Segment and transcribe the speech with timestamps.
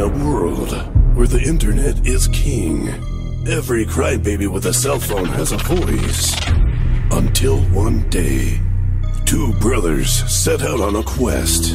[0.00, 0.72] a world
[1.14, 2.88] where the internet is king,
[3.46, 6.34] every crybaby with a cell phone has a voice.
[7.10, 8.58] Until one day,
[9.26, 11.74] two brothers set out on a quest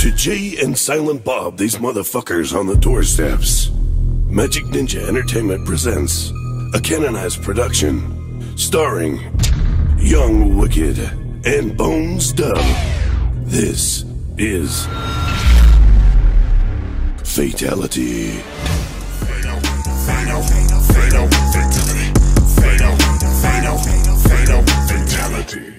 [0.00, 3.70] to Jay and Silent Bob these motherfuckers on the doorsteps.
[4.26, 6.30] Magic Ninja Entertainment presents
[6.74, 9.18] a canonized production starring
[9.98, 10.98] Young Wicked
[11.44, 12.62] and Bonez Dubb.
[13.46, 14.04] This
[14.36, 14.86] is
[17.38, 18.30] Fatality.
[19.22, 19.60] Fatal,
[20.08, 22.12] fatal, fatal, fatality.
[22.58, 22.96] Fatal,
[23.40, 25.77] fatal, fatal, fatality.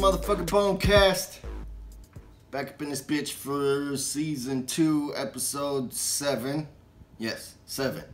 [0.00, 1.40] Motherfucking Bonecast.
[2.50, 6.66] Back up in this bitch for season two, episode seven.
[7.18, 8.04] Yes, seven.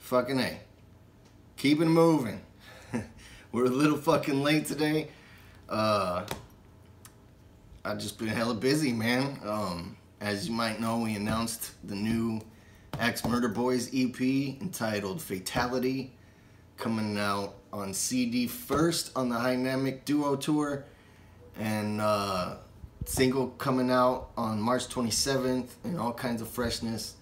[0.00, 0.58] Fucking A.
[1.56, 2.40] Keeping it moving.
[3.52, 5.10] We're a little fucking late today.
[5.68, 6.26] Uh,
[7.84, 9.38] I've just been hella busy, man.
[9.44, 12.40] Um, as you might know, we announced the new
[12.98, 16.12] Axe Murder Boys EP entitled Fatality,
[16.76, 20.84] coming out on CD first on the Dynamic Duo Tour,
[21.58, 22.56] and uh,
[23.04, 27.16] single coming out on March 27th, and all kinds of freshness.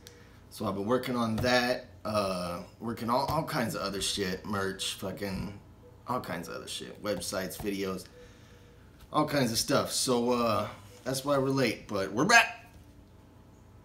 [0.50, 4.94] So I've been working on that, uh, working all, all kinds of other shit, merch,
[4.94, 5.58] fucking
[6.08, 8.04] all kinds of other shit, websites, videos,
[9.12, 9.90] all kinds of stuff.
[9.92, 10.68] So uh,
[11.04, 12.66] that's why we're late, but we're back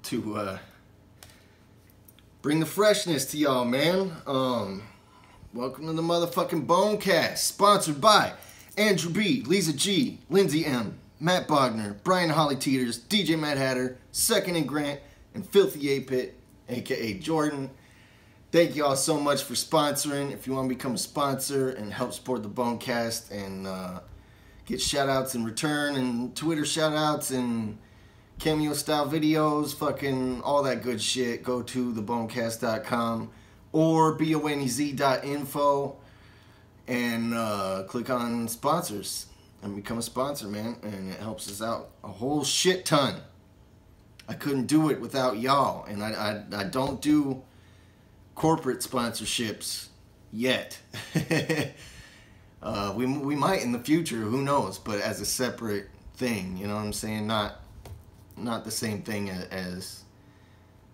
[0.04, 0.60] to uh,
[2.42, 4.12] bring the freshness to y'all, man.
[4.26, 4.84] Um,
[5.54, 8.32] welcome to the motherfucking Bonecast, sponsored by
[8.78, 14.56] Andrew B, Lisa G, Lindsay M, Matt Bogner, Brian Holly Teeters, DJ Matt Hatter, Second
[14.56, 15.02] and Grant,
[15.34, 16.40] and Filthy 8-Bit,
[16.70, 17.70] aka Jordan.
[18.54, 20.32] Thank y'all so much for sponsoring.
[20.32, 24.00] If you want to become a sponsor and help support the Bonecast and uh,
[24.66, 27.78] get shout outs in return and Twitter shout outs and
[28.40, 33.32] cameo style videos, fucking all that good shit, go to thebonecast.com
[33.72, 35.96] or bonez.info
[36.88, 39.28] and uh, click on sponsors
[39.62, 40.78] and become a sponsor, man.
[40.84, 43.22] And it helps us out a whole shit ton.
[44.28, 47.44] I couldn't do it without y'all, and I, I, I don't do
[48.36, 49.88] corporate sponsorships
[50.32, 50.80] yet.
[52.64, 54.78] uh, we, we might in the future, who knows?
[54.78, 57.28] But as a separate thing, you know what I'm saying?
[57.28, 57.58] Not
[58.38, 60.01] not the same thing as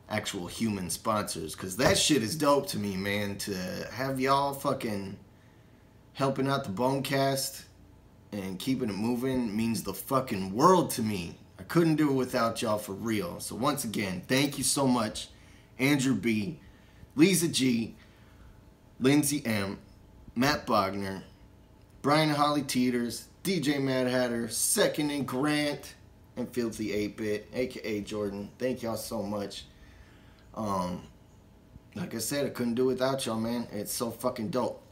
[0.10, 3.54] actual human sponsors because that shit is dope to me man to
[3.92, 5.18] have y'all fucking
[6.14, 7.64] helping out the bonecast
[8.32, 12.62] and keeping it moving means the fucking world to me i couldn't do it without
[12.62, 15.28] y'all for real so once again thank you so much
[15.78, 16.58] andrew b
[17.16, 17.94] lisa g
[19.00, 19.78] lindsay m
[20.36, 21.22] matt bogner
[22.02, 25.96] brian holly teeters dj mad hatter second and grant
[26.38, 28.50] and Filthy 8-Bit, aka Jordan.
[28.60, 29.66] Thank y'all so much.
[30.58, 31.04] Um,
[31.94, 33.68] like I said, I couldn't do it without y'all, man.
[33.72, 34.84] It's so fucking dope.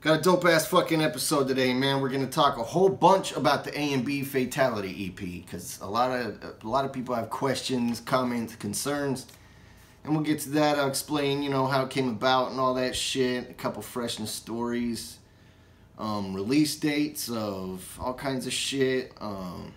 [0.00, 2.00] Got a dope ass fucking episode today, man.
[2.00, 5.86] We're gonna talk a whole bunch about the A and B Fatality EP because a
[5.86, 9.26] lot of a lot of people have questions, comments, concerns,
[10.02, 10.78] and we'll get to that.
[10.78, 13.50] I'll explain, you know, how it came about and all that shit.
[13.50, 15.18] A couple freshness stories,
[15.98, 19.12] um, release dates of all kinds of shit.
[19.20, 19.74] Um,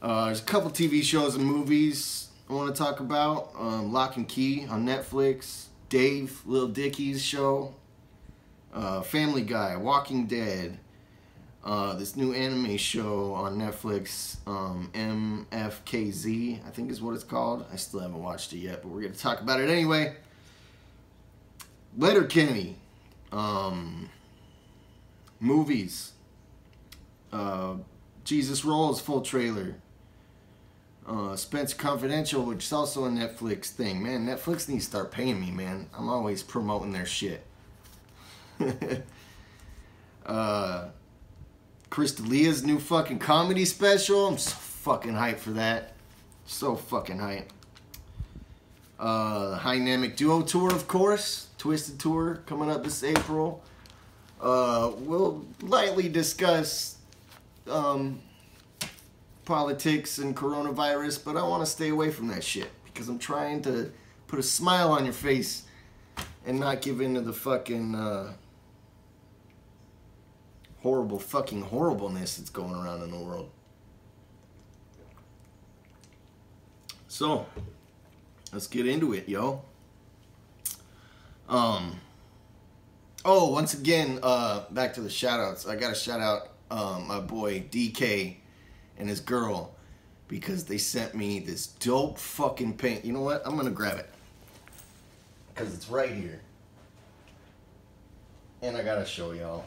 [0.00, 3.52] uh, there's a couple TV shows and movies I want to talk about.
[3.56, 5.66] Um, Locke & Key on Netflix.
[5.88, 7.74] Dave, Lil Dicky's show.
[8.74, 10.76] Uh, Family Guy, Walking Dead.
[11.62, 17.66] Uh, this new anime show on Netflix, um, MFKZ, I think is what it's called.
[17.70, 20.16] I still haven't watched it yet, but we're going to talk about it anyway.
[21.96, 22.76] Letterkenny.
[23.30, 24.08] Um,
[25.38, 26.12] movies.
[27.32, 27.74] Uh,
[28.24, 29.76] Jesus Rolls full trailer.
[31.06, 34.02] Uh, Spencer Confidential, which is also a Netflix thing.
[34.02, 35.88] Man, Netflix needs to start paying me, man.
[35.96, 37.44] I'm always promoting their shit.
[40.26, 40.88] uh,
[41.88, 44.28] Chris D'Elia's new fucking comedy special.
[44.28, 45.94] I'm so fucking hyped for that.
[46.46, 47.48] So fucking hyped.
[48.98, 51.48] Uh, Dynamic Duo Tour, of course.
[51.58, 53.62] Twiztid Tour coming up this April.
[54.40, 56.96] Uh, we'll lightly discuss
[57.68, 58.20] um,
[59.50, 63.62] politics and coronavirus, but I want to stay away from that shit because I'm trying
[63.62, 63.90] to
[64.28, 65.64] put a smile on your face
[66.46, 68.34] and not give in to the fucking uh,
[70.82, 73.50] horrible fucking horribleness that's going around in the world.
[77.08, 77.46] So,
[78.52, 79.62] let's get into it, yo.
[81.48, 81.98] Um
[83.24, 85.66] Oh, once again, uh back to the shout outs.
[85.66, 88.36] I gotta shout out um, my boy DK
[89.00, 89.74] and his girl
[90.28, 93.04] because they sent me this dope fucking paint.
[93.04, 93.42] You know what?
[93.44, 94.08] I'm gonna grab it.
[95.56, 96.40] Cause it's right here.
[98.62, 99.64] And I gotta show y'all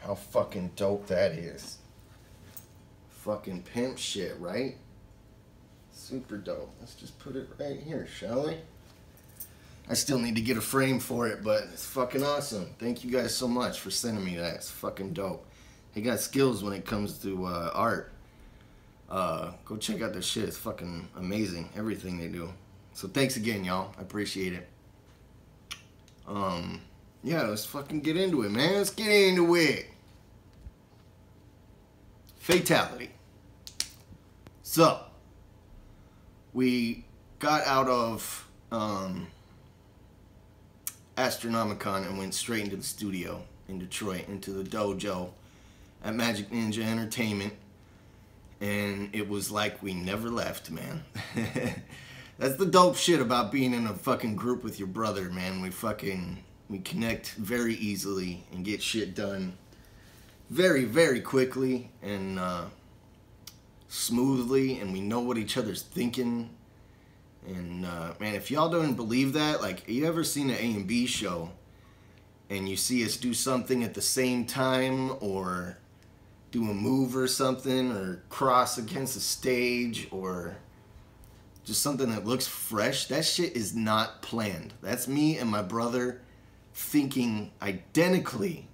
[0.00, 1.78] how fucking dope that is.
[3.22, 4.76] Fucking pimp shit, right?
[5.92, 6.74] Super dope.
[6.80, 8.56] Let's just put it right here, shall we?
[9.88, 12.66] I still need to get a frame for it, but it's fucking awesome.
[12.78, 14.56] Thank you guys so much for sending me that.
[14.56, 15.46] It's fucking dope.
[15.94, 18.12] They got skills when it comes to uh, art.
[19.10, 20.44] Uh, go check out their shit.
[20.44, 21.68] It's fucking amazing.
[21.76, 22.52] Everything they do.
[22.94, 23.94] So thanks again, y'all.
[23.98, 24.68] I appreciate it.
[26.26, 26.80] Um,
[27.22, 28.74] yeah, let's fucking get into it, man.
[28.74, 29.86] Let's get into it.
[32.38, 33.10] Fatality.
[34.62, 35.00] So,
[36.52, 37.04] we
[37.38, 39.26] got out of um,
[41.16, 45.30] Astronomicon and went straight into the studio in Detroit, into the dojo
[46.02, 47.54] at Magic Ninja Entertainment.
[48.60, 51.04] And it was like we never left, man.
[52.38, 55.60] That's the dope shit about being in a fucking group with your brother, man.
[55.60, 59.58] We fucking we connect very easily and get shit done
[60.48, 62.64] very, very quickly and uh,
[63.88, 66.50] smoothly, and we know what each other's thinking.
[67.46, 70.86] And uh, man, if y'all don't believe that, like, you ever seen an A and
[70.86, 71.50] B show,
[72.48, 75.78] and you see us do something at the same time, or
[76.52, 80.56] do a move or something, or cross against a stage, or
[81.64, 84.74] just something that looks fresh, that shit is not planned.
[84.80, 86.20] That's me and my brother
[86.74, 88.68] thinking identically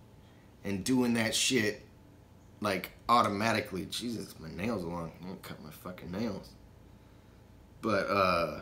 [0.64, 1.82] and doing that shit
[2.60, 3.86] like automatically.
[3.86, 5.12] Jesus, my nails are long.
[5.20, 6.50] I'm gonna cut my fucking nails.
[7.80, 8.60] But uh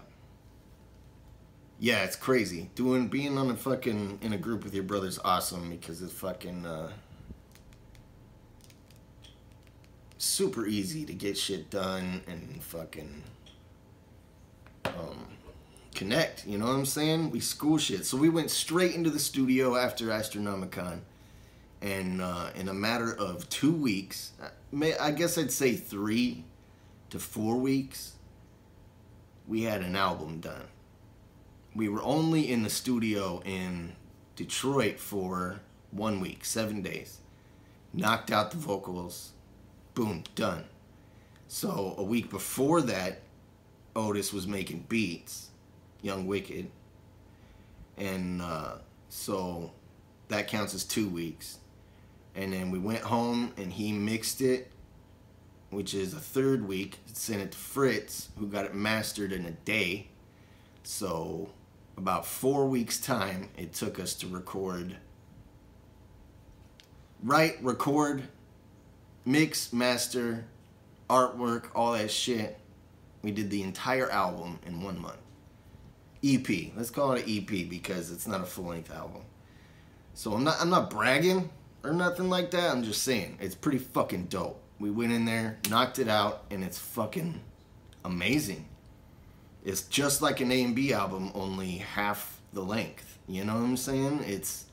[1.79, 2.71] yeah, it's crazy.
[2.75, 6.67] Doing being on a fucking in a group with your brother's awesome because it's fucking
[6.67, 6.91] uh
[10.19, 13.23] super easy to get shit done and fucking
[14.85, 15.27] um
[15.95, 17.31] connect, you know what I'm saying?
[17.31, 18.05] We school shit.
[18.05, 21.01] So we went straight into the studio after Astronomicon
[21.83, 24.33] and uh, in a matter of two weeks,
[25.01, 26.45] I guess I'd say three
[27.11, 28.15] to four weeks,
[29.47, 30.65] we had an album done.
[31.75, 33.93] We were only in the studio in
[34.35, 35.61] Detroit for
[35.91, 37.21] one week, seven days.
[37.93, 39.33] Knocked out the vocals,
[39.96, 40.64] boom, done.
[41.48, 43.22] So a week before that,
[43.96, 45.48] Otis was making beats,
[46.02, 46.70] Young Wicked,
[47.96, 48.75] and uh,
[49.08, 49.72] so
[50.28, 51.58] that counts as two weeks.
[52.37, 54.70] And then we went home and he mixed it
[55.70, 59.50] which is a third week sent it to fritz who got it mastered in a
[59.50, 60.08] day.
[60.82, 61.50] So
[61.96, 64.96] about four weeks time it took us to record
[67.22, 68.22] write record
[69.26, 70.46] mix master
[71.11, 72.58] artwork all that shit
[73.23, 75.19] we did the entire album in one month
[76.25, 79.20] ep let's call it an ep because it's not a full-length album
[80.14, 81.51] so i'm not i'm not bragging
[81.86, 82.70] or nothing like that.
[82.70, 84.60] I'm just saying, it's pretty fucking dope.
[84.79, 87.41] We went in there, knocked it out, and it's fucking
[88.05, 88.67] amazing.
[89.65, 93.19] It's just like an A and B album, only half the length.
[93.29, 94.24] You know what I'm saying?
[94.27, 94.67] It's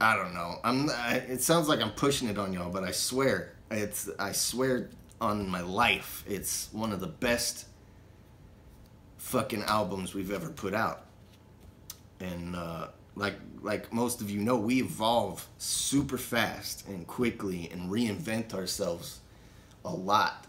[0.00, 0.58] I don't know.
[0.62, 0.90] I'm.
[0.90, 4.10] I, it sounds like I'm pushing it on y'all, but I swear, it's.
[4.18, 7.66] I swear on my life, it's one of the best
[9.16, 11.06] fucking albums we've ever put out.
[12.20, 17.90] And uh, like like most of you know, we evolve super fast and quickly and
[17.90, 19.20] reinvent ourselves
[19.84, 20.46] a lot.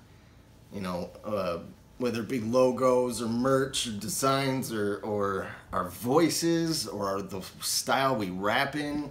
[0.74, 1.60] You know, uh,
[2.00, 8.18] whether it be logos or merch or designs or or our voices or the style
[8.18, 9.10] we rap in.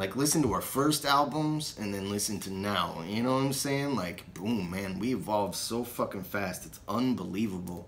[0.00, 3.04] Like listen to our first albums and then listen to now.
[3.06, 3.96] You know what I'm saying?
[3.96, 6.64] Like boom, man, we evolve so fucking fast.
[6.64, 7.86] It's unbelievable.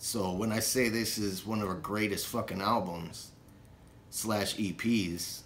[0.00, 3.30] So when I say this is one of our greatest fucking albums,
[4.10, 5.42] slash EPs,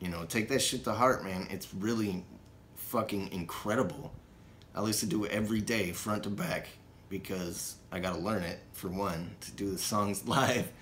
[0.00, 1.46] you know, take that shit to heart, man.
[1.50, 2.24] It's really
[2.76, 4.14] fucking incredible.
[4.74, 6.68] I listen to do it every day, front to back,
[7.10, 10.72] because I gotta learn it for one to do the songs live.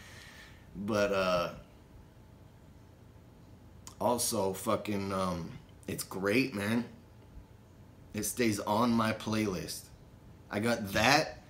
[0.76, 1.50] But uh
[4.00, 5.50] also fucking um
[5.86, 6.84] it's great, man.
[8.14, 9.84] It stays on my playlist.
[10.50, 11.42] I got that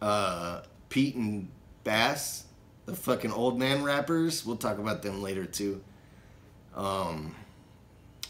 [0.00, 1.48] uh Pete and
[1.84, 2.44] Bass
[2.86, 4.44] the fucking old man rappers.
[4.44, 5.82] We'll talk about them later too.
[6.74, 7.34] Um,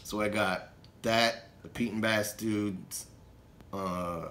[0.03, 0.69] So I got
[1.01, 3.07] that, the Pete and Bass dudes,
[3.73, 4.29] uh,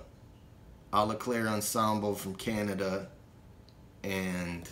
[0.92, 3.08] Alaclair Ensemble from Canada,
[4.04, 4.68] and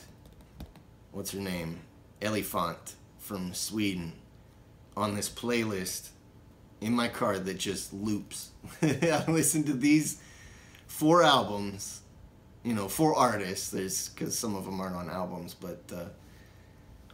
[1.11, 1.81] what's her name?
[2.21, 4.13] Elephant from Sweden
[4.97, 6.09] on this playlist
[6.81, 8.51] in my car that just loops.
[8.83, 10.21] I listen to these
[10.87, 12.03] four albums,
[12.63, 13.71] you know, four artists.
[13.71, 16.05] There's because some of them aren't on albums, but uh,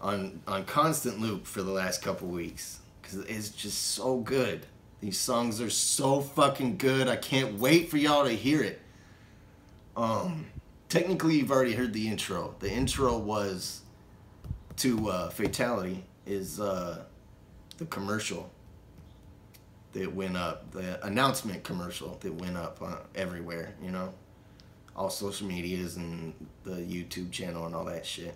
[0.00, 4.66] on on constant loop for the last couple weeks because it's just so good.
[5.00, 7.06] These songs are so fucking good.
[7.08, 8.80] I can't wait for y'all to hear it.
[9.96, 10.46] Um,
[10.88, 12.54] technically, you've already heard the intro.
[12.58, 13.82] The intro was
[14.78, 17.04] to uh, Fatality is uh,
[17.78, 18.50] the commercial
[19.92, 24.12] that went up, the announcement commercial that went up uh, everywhere, you know,
[24.94, 28.34] all social medias and the YouTube channel and all that shit.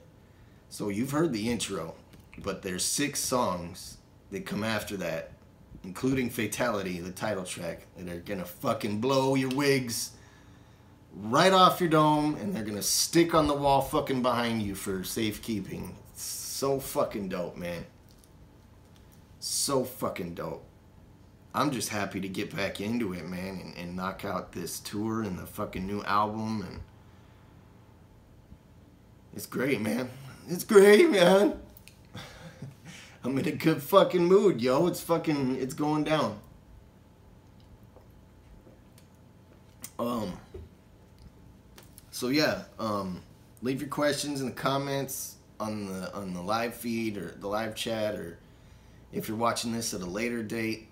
[0.70, 1.94] So you've heard the intro,
[2.38, 3.98] but there's six songs
[4.30, 5.32] that come after that,
[5.84, 10.12] including Fatality, the title track, that are gonna fucking blow your wigs
[11.14, 15.04] right off your dome and they're gonna stick on the wall fucking behind you for
[15.04, 15.94] safekeeping.
[16.12, 17.84] It's So fucking dope, man.
[19.44, 20.64] So fucking dope.
[21.52, 25.22] I'm just happy to get back into it, man, and, and knock out this tour
[25.22, 26.80] and the fucking new album and
[29.34, 30.10] it's great, man.
[30.48, 31.58] It's great, man.
[33.24, 34.86] I'm in a good fucking mood, yo.
[34.86, 36.38] It's fucking it's going down.
[39.98, 40.34] Um
[42.12, 43.22] so yeah, um
[43.60, 47.74] leave your questions in the comments on the on the live feed or the live
[47.74, 48.38] chat or
[49.12, 50.88] if you're watching this at a later date,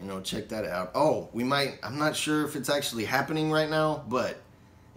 [0.00, 0.92] you know, check that out.
[0.94, 4.40] Oh, we might I'm not sure if it's actually happening right now, but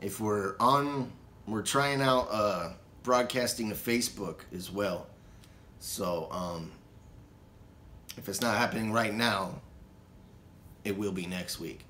[0.01, 1.11] if we're on
[1.47, 5.07] we're trying out uh broadcasting to Facebook as well.
[5.79, 6.71] So, um
[8.17, 9.61] if it's not happening right now,
[10.83, 11.85] it will be next week.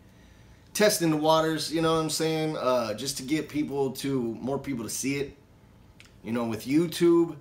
[0.73, 2.55] Testing the waters, you know what I'm saying?
[2.57, 5.35] Uh, just to get people to, more people to see it.
[6.23, 7.35] You know, with YouTube,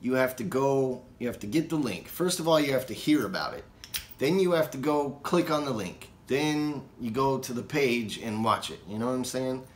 [0.00, 2.06] you have to go, you have to get the link.
[2.06, 3.64] First of all, you have to hear about it.
[4.18, 6.10] Then you have to go click on the link.
[6.26, 8.78] Then you go to the page and watch it.
[8.86, 9.66] You know what I'm saying?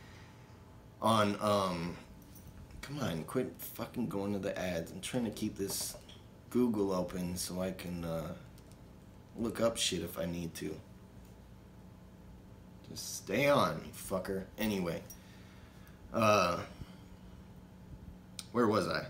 [1.01, 1.97] On, um,
[2.81, 4.91] come on, quit fucking going to the ads.
[4.91, 5.97] I'm trying to keep this
[6.51, 8.33] Google open so I can, uh,
[9.35, 10.75] look up shit if I need to.
[12.91, 14.43] Just stay on, fucker.
[14.59, 15.01] Anyway,
[16.13, 16.59] uh,
[18.51, 19.05] where was I?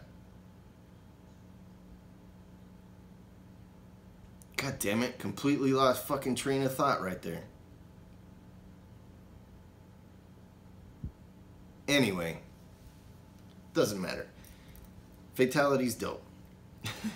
[4.59, 7.43] God damn it, completely lost fucking train of thought right there.
[11.87, 12.39] Anyway,
[13.73, 14.27] doesn't matter.
[15.33, 16.21] Fatality's dope.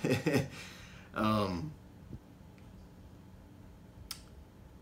[1.15, 1.73] um,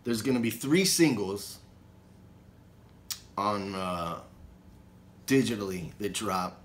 [0.03, 1.58] there's going to be three singles
[3.39, 4.20] on uh,
[5.25, 6.62] digitally that drop.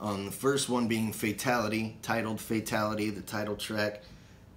[0.00, 4.02] Um, the first one being Fatality, titled Fatality, the title track.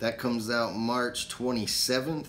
[0.02, 2.28] That comes out March 27th.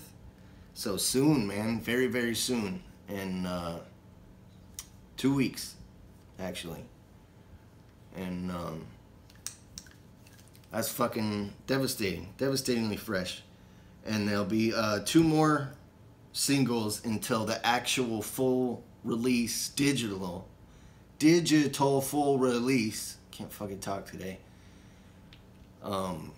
[0.73, 1.81] So soon, man.
[1.81, 2.81] Very, very soon.
[3.09, 3.79] In uh,
[5.17, 5.75] two weeks,
[6.39, 6.85] actually.
[8.15, 8.85] And um,
[10.71, 12.33] that's fucking devastating.
[12.37, 13.43] Devastatingly fresh
[14.05, 15.71] and there'll be uh, two more
[16.31, 20.47] singles until the actual full release digital
[21.19, 24.39] digital full release can't fucking talk today
[25.83, 26.31] um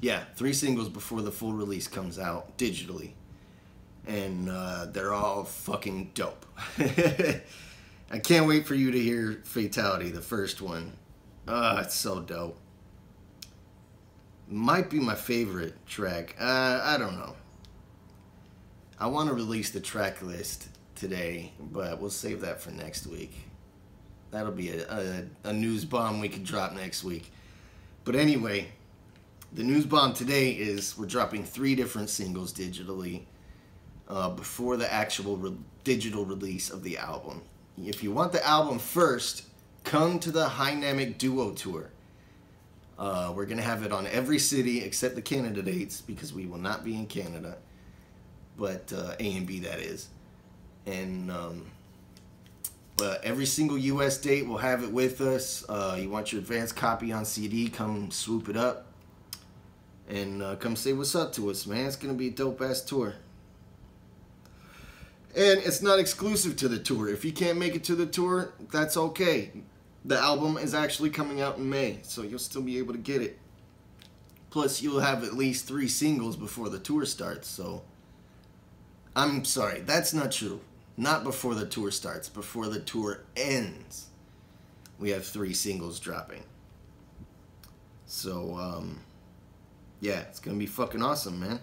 [0.00, 3.12] yeah three singles before the full release comes out digitally
[4.06, 6.46] and uh, they're all fucking dope
[6.78, 10.92] i can't wait for you to hear fatality the first one
[11.46, 12.58] uh it's so dope
[14.50, 16.34] might be my favorite track.
[16.38, 17.36] Uh, I don't know.
[18.98, 23.32] I want to release the track list today, but we'll save that for next week.
[24.30, 27.32] That'll be a, a, a news bomb we could drop next week.
[28.04, 28.68] But anyway,
[29.52, 33.22] the news bomb today is we're dropping three different singles digitally
[34.08, 37.42] uh, before the actual re- digital release of the album.
[37.76, 39.44] If you want the album first,
[39.82, 41.90] come to the Dynamic Duo Tour.
[42.98, 46.46] Uh, we're going to have it on every city except the Canada dates because we
[46.46, 47.56] will not be in Canada.
[48.56, 50.08] But uh, A and B, that is.
[50.86, 51.66] And um,
[53.24, 55.64] every single US date, we'll have it with us.
[55.68, 58.89] Uh, you want your advanced copy on CD, come swoop it up.
[60.10, 61.86] And uh, come say what's up to us, man.
[61.86, 63.14] It's to be a dope ass tour.
[65.34, 67.08] And it's not exclusive to the tour.
[67.08, 69.52] If you can't make it to the tour, that's okay
[70.04, 73.22] the album is actually coming out in May, so you'll still be able to get
[73.22, 73.38] it.
[74.50, 77.46] Plus, you'll have at least three singles before the tour starts.
[77.48, 77.82] So,
[79.14, 80.60] I'm sorry, that's not true.
[80.96, 82.28] Not before the tour starts.
[82.28, 84.06] Before the tour ends,
[84.98, 86.42] we have three singles dropping.
[88.06, 89.00] So, um,
[90.00, 91.60] yeah, it's gonna be fucking awesome, man.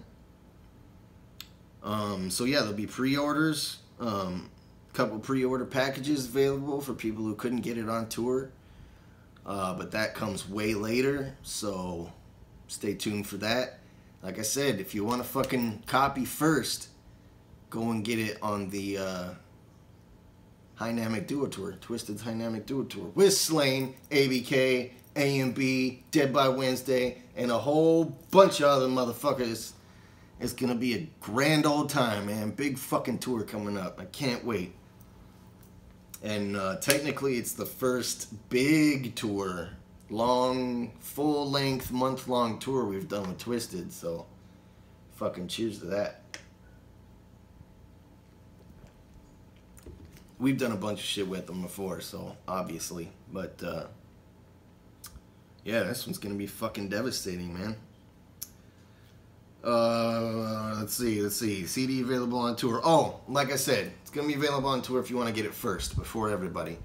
[1.84, 3.78] Um, so yeah, there'll be pre-orders.
[4.00, 4.50] Um,
[4.98, 8.50] couple pre-order packages available for people who couldn't get it on tour.
[9.46, 12.12] Uh, but that comes way later, so
[12.68, 13.80] stay tuned for that.
[14.24, 16.90] Like I said, if you want a fucking copy first,
[17.70, 19.30] go and get it on the uh,
[20.80, 27.52] Dynamic Duo Tour, Twiztid Dynamic Duo Tour with Slain, ABK, A&B, Dead by Wednesday, and
[27.52, 29.74] a whole bunch of other motherfuckers.
[30.40, 32.52] It's gonna be a grand old time, man.
[32.52, 34.00] Big fucking tour coming up.
[34.00, 34.74] I can't wait.
[36.24, 39.70] And uh, technically, it's the first big tour,
[40.10, 43.92] long, full length, month long tour we've done with Twiztid.
[43.92, 44.26] So,
[45.16, 46.22] fucking cheers to that.
[50.40, 53.10] We've done a bunch of shit with them before, so obviously.
[53.32, 53.86] But, uh,
[55.68, 57.76] yeah, this one's gonna be fucking devastating, man.
[59.62, 61.66] Uh, let's see, let's see.
[61.66, 62.80] CD available on tour.
[62.86, 65.46] Oh, like I said, it's gonna be available on tour if you want to get
[65.46, 66.78] it first before everybody.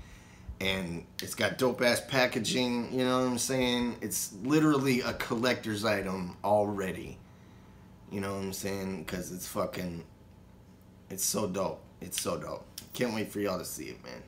[0.61, 2.93] And it's got dope ass packaging.
[2.93, 3.99] You know what I'm saying?
[4.01, 7.19] It's literally a collector's item already.
[8.11, 9.05] You know what I'm saying?
[9.05, 10.03] Because it's fucking.
[11.09, 11.81] It's so dope.
[12.01, 12.67] It's so dope.
[12.95, 14.25] Can't wait for y'all to see it, man.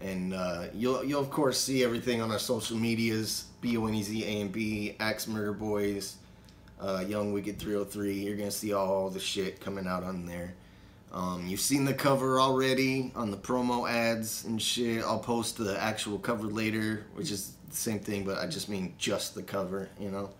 [0.00, 3.94] And uh, you'll you'll of course see everything on our social medias: B O N
[3.94, 6.16] E Z A and B, Axe Murder Boys
[6.80, 8.14] uh, Young Wicked 303.
[8.14, 10.54] You're gonna see all the shit coming out on there.
[11.12, 15.02] Um, you've seen the cover already on the promo ads and shit.
[15.02, 18.94] I'll post the actual cover later, which is the same thing, but I just mean
[18.98, 20.30] just the cover, you know.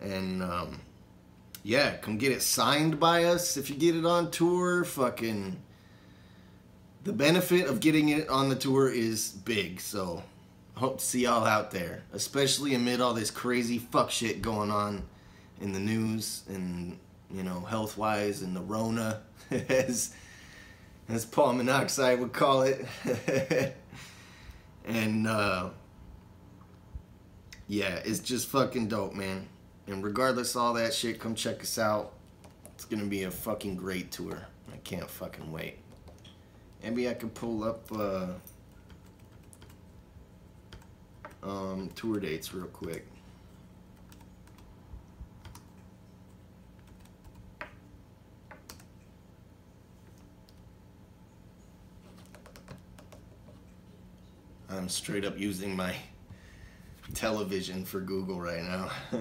[0.00, 0.80] And um,
[1.62, 4.84] yeah, come get it signed by us if you get it on tour.
[4.84, 5.60] Fucking.
[7.02, 10.22] The benefit of getting it on the tour is big, so
[10.74, 15.04] hope to see y'all out there, especially amid all this crazy fuck shit going on
[15.62, 16.98] in the news and
[17.32, 20.14] you know health wise and the Rona as
[21.08, 22.84] as Paul Monoxide would call it.
[24.86, 25.68] And uh,
[27.68, 29.46] yeah it's just fucking dope man.
[29.86, 32.14] And regardless all that shit come check us out.
[32.74, 34.46] It's gonna be a fucking great tour.
[34.72, 35.78] I can't fucking wait
[36.82, 38.26] maybe I could pull up uh,
[41.42, 43.06] um, tour dates real quick
[54.80, 55.94] I'm straight up using my
[57.12, 58.90] television for Google right now.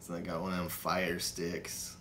[0.00, 1.96] so I got one of them fire sticks.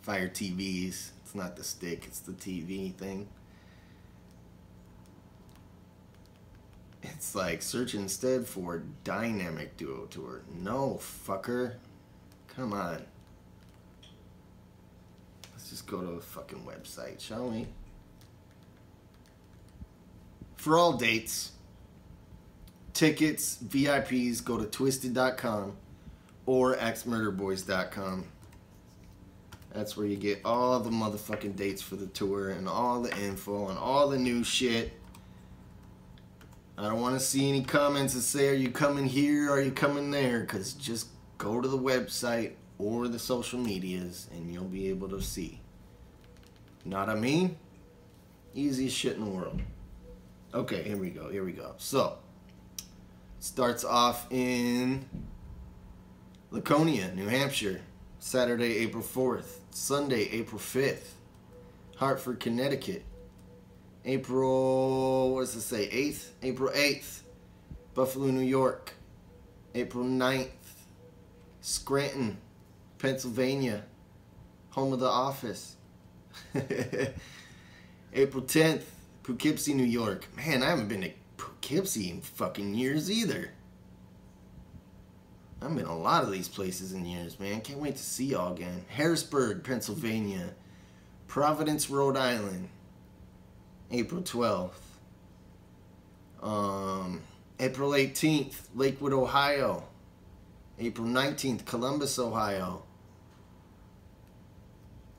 [0.00, 1.10] Fire TVs.
[1.32, 3.26] It's not the stick, it's the TV thing.
[7.02, 10.42] It's like search instead for dynamic duo tour.
[10.54, 11.76] No, fucker.
[12.54, 13.02] Come on.
[15.54, 17.66] Let's just go to a fucking website, shall we?
[20.56, 21.52] for all dates,
[22.92, 25.76] tickets, VIPs, go to twiztid.com
[26.44, 28.26] or axemurderboys.com.
[29.72, 33.68] That's where you get all the motherfucking dates for the tour and all the info
[33.68, 34.92] and all the new shit.
[36.76, 39.50] I don't want to see any comments that say, Are you coming here?
[39.50, 40.40] Are you coming there?
[40.40, 41.08] Because just
[41.38, 45.60] go to the website or the social medias and you'll be able to see.
[46.84, 47.56] Know what I mean?
[48.54, 49.60] Easiest shit in the world.
[50.52, 51.30] Okay, here we go.
[51.30, 51.74] Here we go.
[51.78, 52.18] So,
[53.38, 55.06] starts off in
[56.50, 57.80] Laconia, New Hampshire,
[58.24, 59.56] Saturday, April 4th.
[59.72, 61.08] Sunday, April 5th.
[61.96, 63.02] Hartford, Connecticut.
[64.04, 65.88] April, what does it say?
[65.90, 66.28] 8th?
[66.44, 67.22] April 8th.
[67.94, 68.92] Buffalo, New York.
[69.74, 70.50] April 9th.
[71.62, 72.38] Scranton,
[72.98, 73.82] Pennsylvania.
[74.70, 75.74] Home of the office.
[78.14, 78.84] April 10th.
[79.24, 80.28] Poughkeepsie, New York.
[80.36, 83.50] Man, I haven't been to Poughkeepsie in fucking years either.
[85.64, 87.60] I've been a lot of these places in years, man.
[87.60, 88.84] Can't wait to see y'all again.
[88.88, 90.54] Harrisburg, Pennsylvania.
[91.28, 92.68] Providence, Rhode Island.
[93.92, 94.70] April 12th.
[96.42, 97.20] Um,
[97.60, 99.84] April 18th, Lakewood, Ohio.
[100.80, 102.82] April 19th, Columbus, Ohio.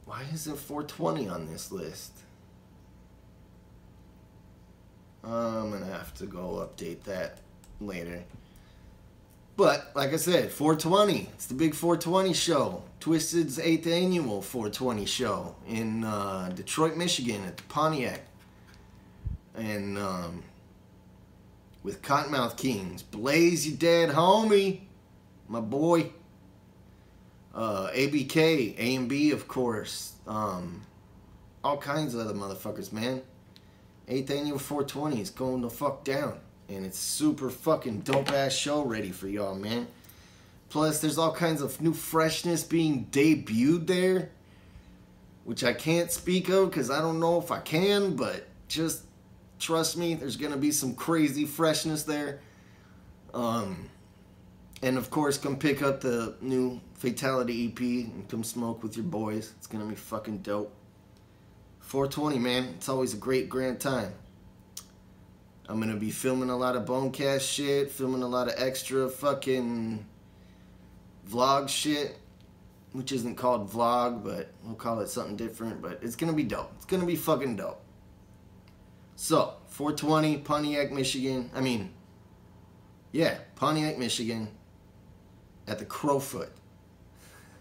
[0.03, 2.11] Why isn't 420 on this list?
[5.23, 7.39] I'm gonna have to go update that
[7.79, 8.23] later.
[9.55, 11.29] But like I said, 420.
[11.33, 12.83] It's the big 420 show.
[12.99, 18.21] Twiztid's eighth annual 420 show in uh, Detroit, Michigan, at the Pontiac,
[19.55, 20.43] and um,
[21.83, 24.81] with Kottonmouth Kings, Blaze Ya Dead Homie,
[25.47, 26.11] my boy.
[27.53, 30.13] Uh, ABK, A and B, of course.
[30.25, 30.81] Um,
[31.63, 33.21] all kinds of other motherfuckers, man.
[34.07, 36.39] Eighth annual 420 is going the fuck down.
[36.69, 39.87] And it's super fucking dope ass show ready for y'all, man.
[40.69, 44.29] Plus, there's all kinds of new freshness being debuted there,
[45.43, 49.03] which I can't speak of because I don't know if I can, but just
[49.59, 52.39] trust me, there's gonna be some crazy freshness there.
[53.33, 53.89] Um,
[54.81, 59.05] and of course, come pick up the new Fatality EP and come smoke with your
[59.05, 59.53] boys.
[59.57, 60.73] It's gonna be fucking dope.
[61.81, 62.63] 420, man.
[62.77, 64.13] It's always a great grand time.
[65.67, 70.05] I'm gonna be filming a lot of Bonecast shit, filming a lot of extra fucking
[71.29, 72.17] vlog shit,
[72.91, 75.81] which isn't called vlog, but we'll call it something different.
[75.81, 76.71] But it's gonna be dope.
[76.75, 77.81] It's gonna be fucking dope.
[79.15, 81.49] So, 420, Pontiac, Michigan.
[81.55, 81.93] I mean,
[83.13, 84.49] yeah, Pontiac, Michigan,
[85.67, 86.49] at the Crofoot.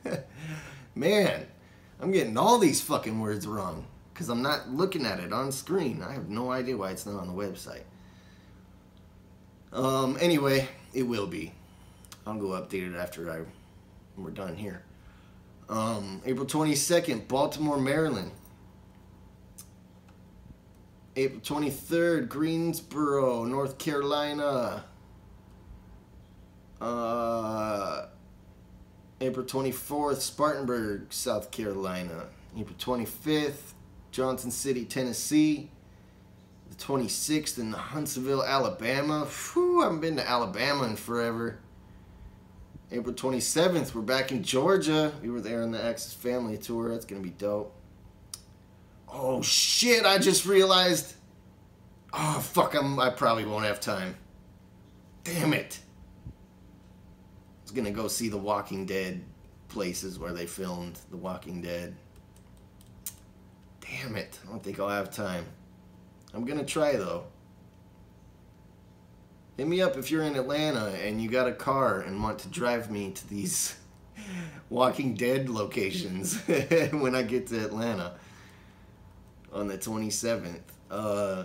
[0.94, 1.46] Man,
[2.00, 6.02] I'm getting all these fucking words wrong because I'm not looking at it on screen.
[6.02, 7.84] I have no idea why it's not on the website.
[9.72, 11.52] Um, anyway, it will be.
[12.26, 13.40] I'll go update it after I
[14.16, 14.82] we're done here.
[15.68, 18.30] Um, April 22nd, Baltimore, Maryland.
[21.16, 24.84] April 23rd, Greensboro, North Carolina.
[26.80, 28.06] Uh,
[29.20, 32.26] April 24th, Spartanburg, South Carolina.
[32.58, 33.72] April 25th,
[34.10, 35.70] Johnson City, Tennessee.
[36.82, 39.24] The 26th in Huntsville, Alabama.
[39.24, 41.58] Whew, I haven't been to Alabama in forever.
[42.90, 45.12] April 27th, we're back in Georgia.
[45.22, 46.90] We were there on the Axis Family Tour.
[46.90, 47.72] That's going to be dope.
[49.08, 51.14] Oh, shit, I just realized.
[52.12, 54.16] Oh, fuck, I'm, I probably won't have time.
[55.22, 55.78] Damn it.
[56.26, 56.30] I
[57.62, 59.22] was going to go see The Walking Dead
[59.68, 61.94] places where they filmed The Walking Dead.
[63.80, 64.38] Damn it.
[64.44, 65.44] I don't think I'll have time.
[66.34, 67.24] I'm to try, though.
[69.56, 72.48] Hit me up if you're in Atlanta and you got a car and want to
[72.48, 73.76] drive me to these
[74.70, 76.40] Walking Dead locations
[76.92, 78.14] when I get to Atlanta
[79.52, 80.62] on the 27th.
[80.90, 81.44] Uh,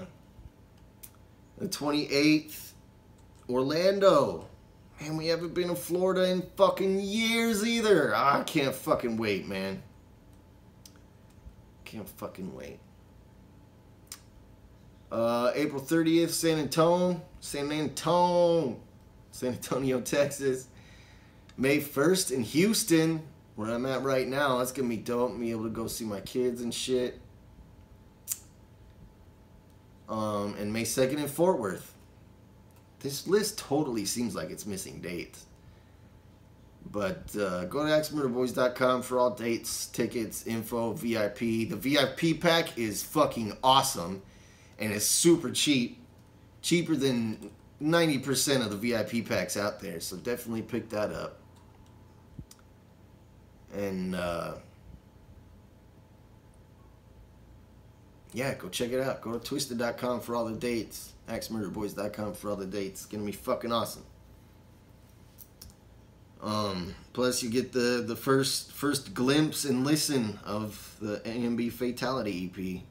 [1.58, 2.72] the 28th,
[3.50, 4.48] Orlando.
[5.02, 8.14] Man, we haven't been to Florida in fucking years either.
[8.16, 9.84] Ah, I can't fucking wait, man.
[11.86, 12.80] Can't fucking wait.
[15.12, 18.78] Uh, April 30th, San Antonio, San Antonio,
[19.32, 20.68] San Antonio, Texas.
[21.58, 23.24] May 1st in Houston,
[23.56, 24.60] where I'm at right now.
[24.60, 25.40] That's gonna be dope.
[25.40, 27.20] be able to go see my kids and shit.
[30.08, 31.94] Um, and May 2nd in Fort Worth.
[33.00, 35.46] This list totally seems like it's missing dates.
[36.92, 41.40] But uh, go to axemurderboys.com for all dates, tickets, info, VIP.
[41.70, 44.22] The VIP pack is fucking awesome
[44.80, 46.00] and it's super cheap.
[46.62, 50.00] Cheaper than 90% of the VIP packs out there.
[50.00, 51.40] So definitely pick that up.
[53.74, 54.56] And uh,
[58.34, 59.22] yeah, go check it out.
[59.22, 61.14] Go to twiztid.com for all the dates.
[61.28, 63.04] AxeMurderBoys.com for all the dates.
[63.04, 64.04] It's gonna be fucking awesome.
[66.42, 72.52] Um, plus, you get the the first first glimpse and listen of the AMB Fatality
[72.56, 72.82] EP.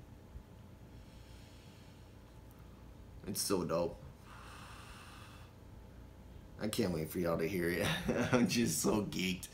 [3.27, 4.01] It's so dope.
[6.61, 7.87] I can't wait for y'all to hear it.
[8.33, 9.49] I'm just so geeked.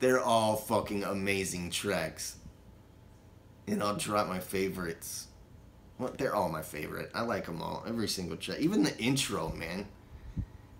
[0.00, 2.36] They're all fucking amazing tracks.
[3.66, 5.28] And I'll drop my favorites.
[5.98, 7.10] Well, they're all my favorite.
[7.14, 7.84] I like them all.
[7.86, 8.58] Every single track.
[8.60, 9.86] Even the intro, man.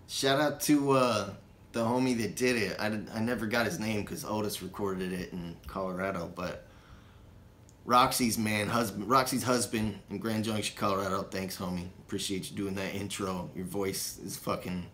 [0.07, 1.29] Shout out to uh,
[1.71, 2.77] the homie that did it.
[2.79, 6.31] I, I never got his name because Otis recorded it in Colorado.
[6.35, 6.67] But
[7.85, 11.21] Roxy's man, husband, Roxy's husband in Grand Junction, Colorado.
[11.23, 11.87] Thanks, homie.
[11.99, 13.51] Appreciate you doing that intro.
[13.55, 14.87] Your voice is fucking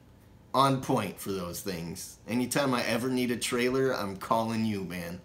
[0.54, 2.18] on point for those things.
[2.28, 5.22] Anytime I ever need a trailer, I'm calling you, man.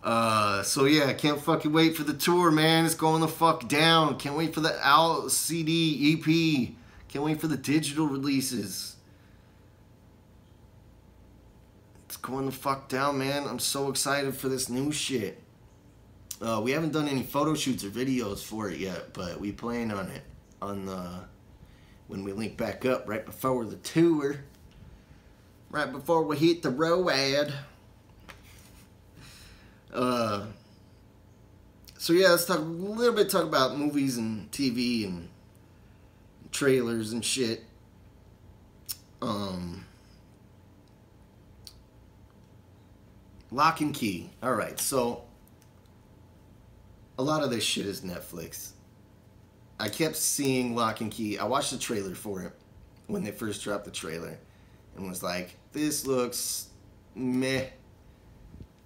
[0.03, 2.85] uh, so yeah, can't fucking wait for the tour, man.
[2.85, 4.19] It's going the fuck down.
[4.19, 6.75] Can't wait for the Al CD EP.
[7.09, 8.94] Can't wait for the digital releases.
[12.15, 13.45] It's going the fuck down, man.
[13.45, 15.43] I'm so excited for this new shit.
[16.41, 19.91] Uh, we haven't done any photo shoots or videos for it yet, but we plan
[19.91, 20.23] on it
[20.63, 21.25] on the
[22.07, 24.37] when we link back up right before the tour,
[25.73, 27.53] right before we hit the road.
[29.93, 30.47] Uh,
[31.99, 33.29] so yeah, let's talk a little bit.
[33.29, 35.31] Talk about movies and TV and
[36.53, 37.65] trailers and shit.
[39.21, 39.84] Um,
[43.55, 44.31] Locke & Key.
[44.43, 45.23] All right, so
[47.17, 48.71] a lot of this shit is Netflix.
[49.79, 51.39] I kept seeing Locke & Key.
[51.39, 52.53] I watched the trailer for it
[53.07, 54.37] when they first dropped the trailer
[54.97, 56.69] and was like, this looks
[57.15, 57.67] meh.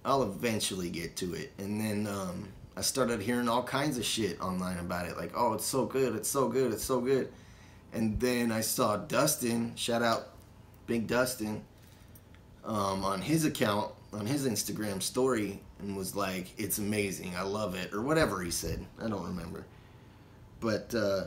[0.05, 1.51] I'll eventually get to it.
[1.57, 5.17] And then um, I started hearing all kinds of shit online about it.
[5.17, 7.31] Like, oh, it's so good, it's so good, it's so good.
[7.91, 10.27] And then I saw Dustin, shout out
[10.85, 11.63] Big Dustin,
[12.63, 17.75] um, on his account, on his Instagram story, and was like, it's amazing, I love
[17.75, 18.85] it, or whatever he said.
[19.01, 19.65] I don't remember.
[20.59, 21.25] But uh,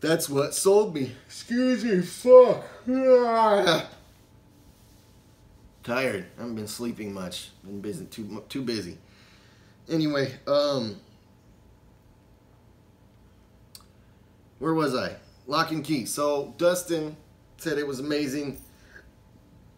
[0.00, 1.12] that's what sold me.
[1.26, 2.64] Excuse me, fuck.
[5.82, 6.26] Tired.
[6.36, 7.50] I haven't been sleeping much.
[7.64, 8.98] Been busy, too too busy.
[9.88, 10.96] Anyway, um,
[14.60, 15.16] where was I?
[15.46, 16.06] Locke & Key.
[16.06, 17.16] So Dustin
[17.56, 18.60] said it was amazing,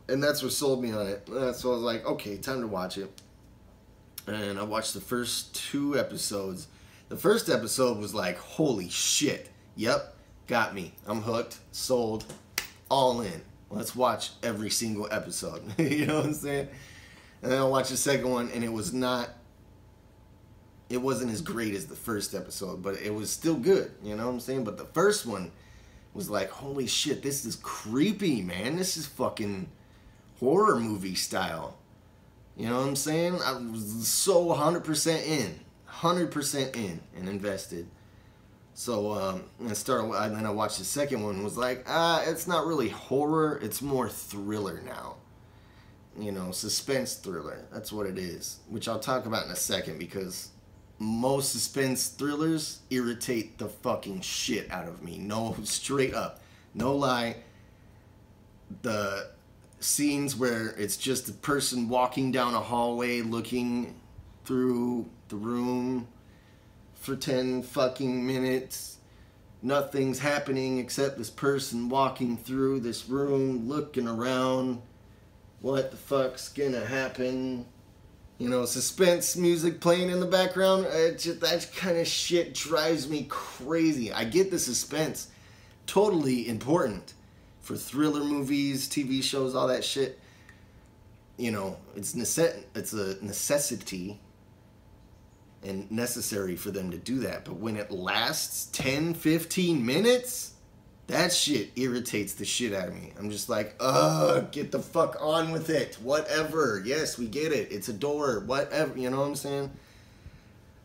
[0.09, 1.29] and that's what sold me on it.
[1.29, 3.11] Uh, so I was like, okay, time to watch it.
[4.27, 6.69] And I watched the first two episodes.
[7.09, 9.51] The first episode was like, holy shit.
[9.77, 10.15] Yep,
[10.47, 10.93] got me.
[11.07, 12.25] I'm hooked, sold,
[12.91, 13.43] all in.
[13.71, 15.63] Let's watch every single episode.
[15.79, 16.69] you know what I'm saying?
[17.43, 19.31] And then I watched the second one, and it was not.
[20.89, 23.91] It wasn't as great as the first episode, but it was still good.
[24.03, 24.65] You know what I'm saying?
[24.65, 25.51] But the first one
[26.13, 28.77] was like, holy shit, this is creepy, man.
[28.77, 29.69] This is fucking
[30.41, 31.77] horror movie style.
[32.57, 33.41] You know what I'm saying?
[33.43, 37.89] I was so 100% in, 100% in and invested.
[38.75, 41.43] So um, I started, and then I watched the second one.
[41.43, 43.59] Was like, ah, it's not really horror.
[43.63, 45.17] It's more thriller now.
[46.19, 47.67] You know, suspense thriller.
[47.73, 48.59] That's what it is.
[48.69, 50.51] Which I'll talk about in a second because
[50.99, 55.19] most suspense thrillers irritate the fucking shit out of me.
[55.19, 56.41] No, straight up,
[56.75, 57.37] no lie.
[58.83, 59.29] The
[59.85, 63.95] scenes where it's just a person walking down a hallway looking
[64.45, 66.09] through the room
[66.95, 68.99] for 10 fucking minutes.
[69.63, 74.81] Nothing's happening except this person walking through this room, looking around.
[75.61, 77.67] What the fuck's gonna happen?
[78.39, 80.87] You know, suspense music playing in the background.
[80.87, 84.13] Uh, it just, that kind of shit drives me crazy.
[84.13, 85.29] I get the suspense.
[85.87, 87.15] Totally important
[87.65, 90.21] for thriller movies, TV shows, all that shit.
[91.37, 94.21] You know, it's necess- it's a necessity
[95.65, 97.45] and necessary for them to do that.
[97.47, 100.53] But when it lasts 10, 15 minutes,
[101.07, 103.13] that shit irritates the shit out of me.
[103.19, 105.97] I'm just like, ugh, get the fuck on with it.
[106.03, 106.83] Whatever.
[106.85, 107.73] Yes, we get it.
[107.73, 108.41] It's a door.
[108.41, 108.99] Whatever.
[108.99, 109.71] You know what I'm saying?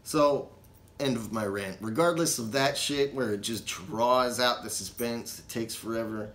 [0.03, 0.49] So,
[0.99, 1.77] end of my rant.
[1.81, 6.31] Regardless of that shit where it just draws out the suspense, it takes forever.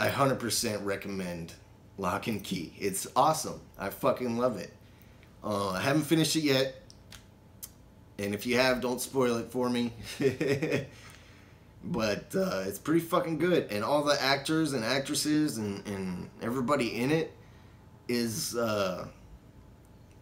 [0.00, 1.52] I 100% recommend
[1.98, 2.72] Locke & Key.
[2.78, 3.60] It's awesome.
[3.78, 4.72] I fucking love it.
[5.44, 6.74] Uh, I haven't finished it yet.
[8.18, 9.92] And if you have, don't spoil it for me.
[11.84, 13.70] but uh, it's pretty fucking good.
[13.70, 17.36] And all the actors and actresses and, and everybody in it
[18.08, 19.06] is, uh,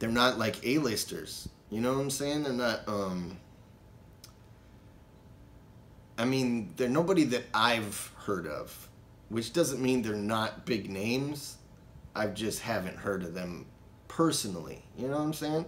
[0.00, 1.48] they're not like A-listers.
[1.70, 2.42] You know what I'm saying?
[2.42, 3.38] They're not, um,
[6.18, 8.88] I mean, they're nobody that I've heard of,
[9.28, 11.56] which doesn't mean they're not big names.
[12.14, 13.66] I just haven't heard of them
[14.08, 14.82] personally.
[14.96, 15.66] You know what I'm saying?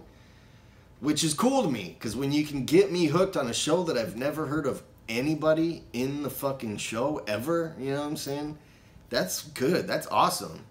[0.99, 3.83] Which is cool to me, because when you can get me hooked on a show
[3.83, 8.17] that I've never heard of anybody in the fucking show ever, you know what I'm
[8.17, 8.57] saying?
[9.09, 9.87] That's good.
[9.87, 10.65] That's awesome.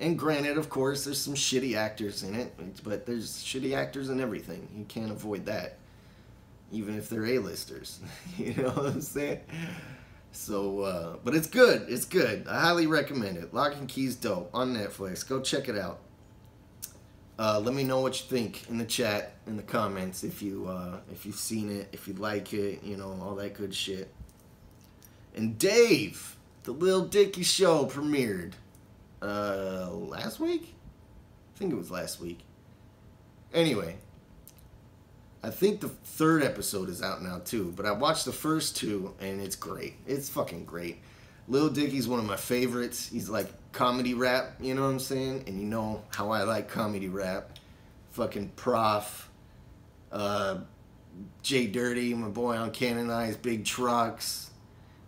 [0.00, 4.20] And granted, of course, there's some shitty actors in it, but there's shitty actors in
[4.20, 4.68] everything.
[4.76, 5.78] You can't avoid that.
[6.70, 8.00] Even if they're A-listers.
[8.38, 9.40] you know what I'm saying?
[10.32, 11.86] So, uh, but it's good.
[11.88, 12.46] It's good.
[12.46, 13.52] I highly recommend it.
[13.52, 15.28] Locke & Key's dope on Netflix.
[15.28, 16.00] Go check it out.
[17.38, 20.66] Uh, let me know what you think in the chat, in the comments, if you
[20.66, 24.12] uh, if you've seen it, if you like it, you know, all that good shit.
[25.36, 28.54] And Dave, the Lil Dicky show premiered
[29.22, 30.74] uh, last week.
[31.54, 32.40] I think it was last week.
[33.54, 33.98] Anyway,
[35.42, 39.14] I think the third episode is out now too, but I watched the first two
[39.20, 39.94] and it's great.
[40.06, 41.00] It's fucking great.
[41.46, 43.08] Lil Dicky's one of my favorites.
[43.08, 45.44] He's like comedy rap, you know what I'm saying?
[45.46, 47.58] And you know how I like comedy rap.
[48.10, 49.30] Fucking prof,
[50.10, 50.58] uh,
[51.42, 54.50] Jay Dirty, my boy on Canonized Big Trucks.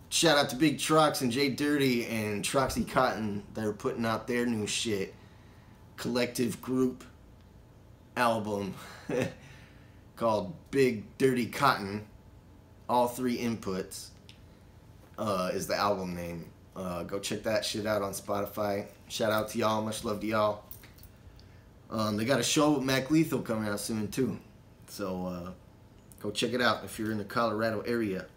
[0.09, 3.43] Shout out to Big Trucks and Jay Dirty and Troxy Cotton.
[3.53, 5.13] They're putting out their new shit.
[5.97, 7.03] Collective group
[8.15, 8.73] album
[10.21, 12.05] called Big Dirty Cotton.
[12.87, 14.09] All three inputs
[15.17, 16.45] uh, is the album name.
[16.75, 18.85] Uh, go check that shit out on Spotify.
[19.07, 19.81] Shout out to y'all.
[19.81, 20.63] Much love to y'all.
[21.89, 24.37] Um, they got a show with Mac Lethal coming out soon too.
[24.89, 25.51] So uh,
[26.21, 28.27] go check it out if you're in the Colorado area.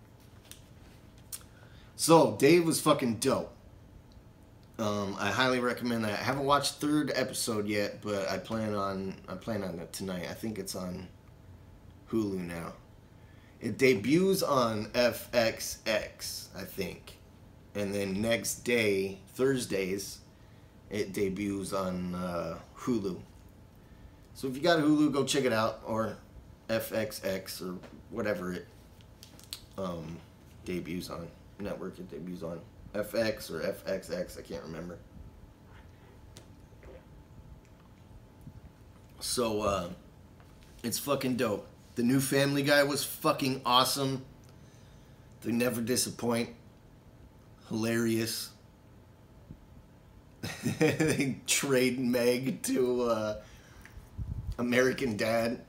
[1.96, 3.52] So Dave was fucking dope.
[4.78, 6.18] Um, I highly recommend that.
[6.18, 10.28] I haven't watched third episode yet, but I plan on I plan on it tonight.
[10.30, 11.08] I think it's on
[12.14, 12.74] Hulu now.
[13.60, 17.18] It debuts on FXX, I think,
[17.74, 20.18] and then next day, Thursdays,
[20.90, 23.18] it debuts on uh, Hulu.
[24.34, 26.16] So if you got Hulu, go check it out, or
[26.68, 27.78] FXX or
[28.10, 28.66] whatever it
[29.76, 30.18] um,
[30.64, 31.26] debuts on
[31.58, 31.98] network.
[31.98, 32.60] It debuts on
[32.94, 34.38] FX or FXX.
[34.38, 34.98] I can't remember.
[39.20, 39.88] So uh,
[40.82, 41.66] it's fucking dope.
[41.94, 44.24] The new Family Guy was fucking awesome.
[45.42, 46.50] They never disappoint.
[47.68, 48.50] Hilarious.
[50.78, 53.40] they trade Meg to uh,
[54.58, 55.60] American Dad.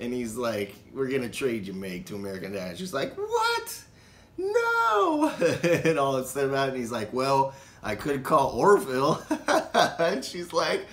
[0.00, 2.78] And he's like, We're gonna trade you, Meg, to American Dad.
[2.78, 3.82] She's like, What?
[4.36, 5.32] No!
[5.62, 9.22] and all it's said about it, and he's like, Well, I could call Orville.
[9.98, 10.86] and she's like,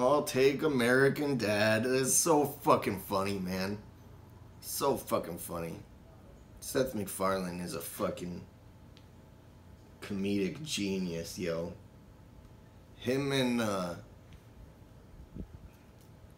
[0.00, 1.84] I'll take American Dad.
[1.86, 3.78] It's so fucking funny, man.
[4.60, 5.76] So fucking funny.
[6.60, 8.42] Seth MacFarlane is a fucking
[10.00, 11.72] comedic genius, yo.
[12.96, 13.94] Him and uh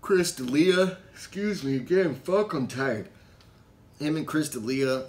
[0.01, 3.09] Chris D'Elia, excuse me again, fuck I'm tired.
[3.99, 5.05] Him and Chris D'Elia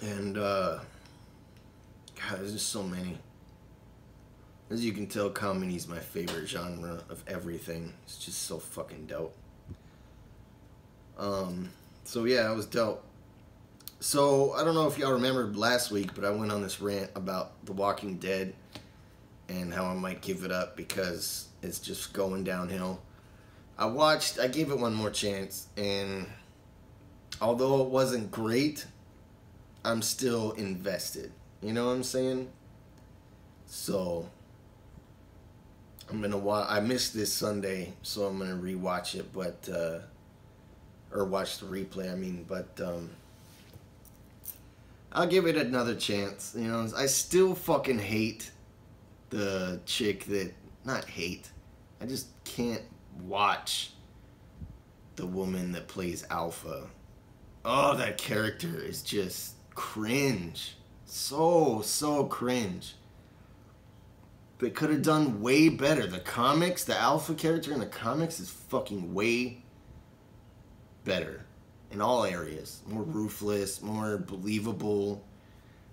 [0.00, 0.78] and uh
[2.16, 3.18] God, there's just so many.
[4.72, 7.92] As you can tell, comedy's my favorite genre of everything.
[8.04, 9.36] It's just so fucking dope.
[11.18, 11.68] Um,
[12.04, 13.04] so yeah, I was dope.
[14.00, 17.10] So I don't know if y'all remembered last week, but I went on this rant
[17.14, 18.54] about The Walking Dead
[19.50, 23.02] and how I might give it up because it's just going downhill.
[23.76, 26.24] I watched, I gave it one more chance, and
[27.42, 28.86] although it wasn't great,
[29.84, 31.30] I'm still invested.
[31.60, 32.48] You know what I'm saying?
[33.66, 34.30] So
[36.12, 36.66] I'm gonna watch.
[36.68, 40.00] I missed this Sunday, so I'm gonna rewatch it, but uh,
[41.10, 42.12] or watch the replay.
[42.12, 43.08] I mean, but um,
[45.10, 46.54] I'll give it another chance.
[46.56, 48.50] You know, I still fucking hate
[49.30, 50.52] the chick that
[50.84, 51.50] not hate.
[51.98, 52.82] I just can't
[53.22, 53.92] watch
[55.16, 56.88] the woman that plays Alpha.
[57.64, 60.76] Oh, that character is just cringe.
[61.06, 62.96] So so cringe
[64.62, 66.06] they could have done way better.
[66.06, 69.64] The comics, the alpha character in the comics is fucking way
[71.04, 71.44] better
[71.90, 72.80] in all areas.
[72.86, 75.24] More ruthless, more believable.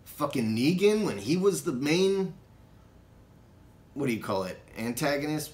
[0.06, 2.36] Fucking Negan, when he was the main,
[3.96, 4.60] what do you call it?
[4.78, 5.52] Antagonist?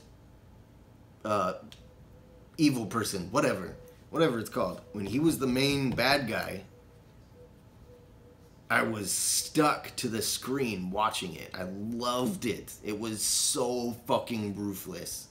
[1.24, 1.54] Uh,
[2.58, 3.78] evil person, whatever.
[4.10, 4.82] Whatever it's called.
[4.92, 6.64] When he was the main bad guy,
[8.70, 11.52] I was stuck to the screen watching it.
[11.54, 12.74] I loved it.
[12.84, 15.28] It was so fucking ruthless.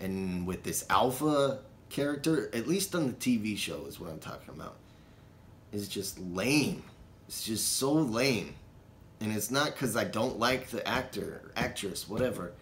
[0.00, 4.54] And with this alpha character, at least on the TV show is what I'm talking
[4.54, 4.76] about,
[5.72, 6.82] is just lame.
[7.28, 8.54] It's just so lame.
[9.20, 12.52] And it's not because I don't like the actor, or actress, whatever.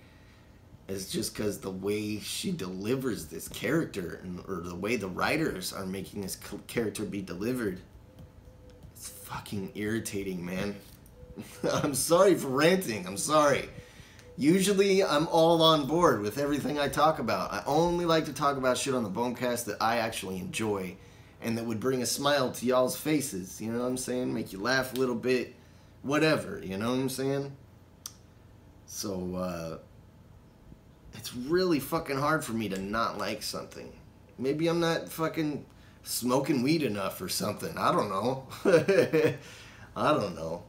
[0.88, 5.72] It's just because the way she delivers this character, and, or the way the writers
[5.72, 7.80] are making this character be delivered
[9.24, 10.76] fucking irritating, man.
[11.72, 13.06] I'm sorry for ranting.
[13.06, 13.68] I'm sorry.
[14.36, 17.52] Usually, I'm all on board with everything I talk about.
[17.52, 20.96] I only like to talk about shit on the Bonecast that I actually enjoy
[21.40, 23.60] and that would bring a smile to y'all's faces.
[23.60, 24.32] You know what I'm saying?
[24.32, 25.54] Make you laugh a little bit.
[26.02, 26.60] Whatever.
[26.62, 27.52] You know what I'm saying?
[28.86, 29.78] So, uh,
[31.14, 33.92] it's really fucking hard for me to not like something.
[34.38, 35.64] Maybe I'm not fucking
[36.04, 37.76] smoking weed enough or something.
[37.76, 38.46] I don't know.
[39.96, 40.62] I don't know.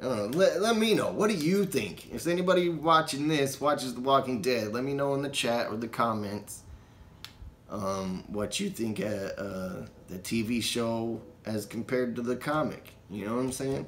[0.00, 0.38] I don't know.
[0.38, 1.12] Let, let me know.
[1.12, 2.12] What do you think?
[2.12, 5.76] If anybody watching this watches The Walking Dead, let me know in the chat or
[5.76, 6.62] the comments
[7.70, 12.94] um, what you think uh, uh, the TV show as compared to the comic.
[13.10, 13.86] You know what I'm saying?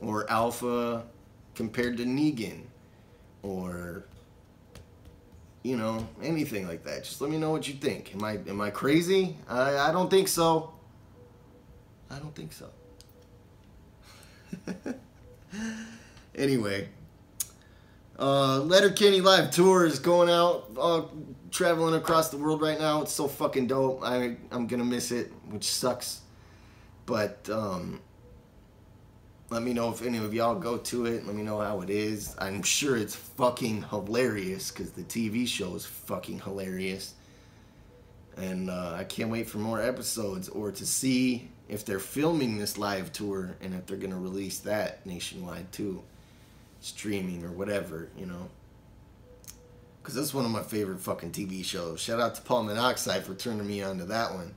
[0.00, 1.04] Or Alpha
[1.54, 2.62] compared to Negan.
[3.42, 4.06] Or
[5.64, 7.04] you know, anything like that.
[7.04, 8.14] Just let me know what you think.
[8.14, 9.36] Am I am I crazy?
[9.48, 10.74] I, I don't think so.
[12.10, 12.68] I don't think so.
[16.34, 16.88] anyway,
[18.18, 21.02] uh, Letterkenny Live Tour is going out, uh,
[21.50, 23.00] traveling across the world right now.
[23.00, 24.00] It's so fucking dope.
[24.04, 26.20] I I'm gonna miss it, which sucks.
[27.06, 28.00] But um,
[29.54, 31.24] let me know if any of y'all go to it.
[31.24, 32.34] Let me know how it is.
[32.38, 37.14] I'm sure it's fucking hilarious because the TV show is fucking hilarious.
[38.36, 42.78] And uh, I can't wait for more episodes or to see if they're filming this
[42.78, 46.02] live tour and if they're going to release that nationwide too.
[46.80, 48.48] Streaming or whatever, you know.
[50.02, 52.00] Because that's one of my favorite fucking TV shows.
[52.00, 54.52] Shout out to Paul Monoxide for turning me on to that one.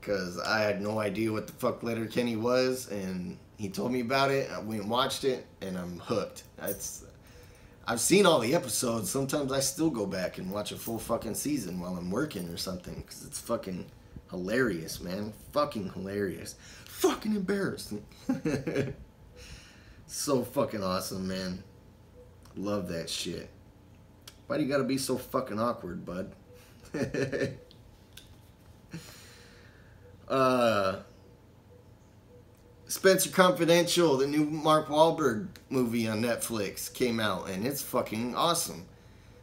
[0.00, 4.30] Because I had no idea what the fuck Letterkenny was and he told me about
[4.30, 4.50] it.
[4.50, 6.44] I went and watched it, and I'm hooked.
[6.62, 7.04] It's,
[7.86, 9.10] I've seen all the episodes.
[9.10, 12.56] Sometimes I still go back and watch a full fucking season while I'm working or
[12.56, 13.86] something because it's fucking
[14.30, 15.32] hilarious, man.
[15.52, 16.56] Fucking hilarious.
[16.86, 18.04] Fucking embarrassing.
[20.06, 21.62] so fucking awesome, man.
[22.56, 23.50] Love that shit.
[24.46, 26.34] Why do you gotta be so fucking awkward, bud?
[30.28, 31.00] uh
[32.94, 38.86] Spencer Confidential, the new Mark Wahlberg movie on Netflix came out, and it's fucking awesome.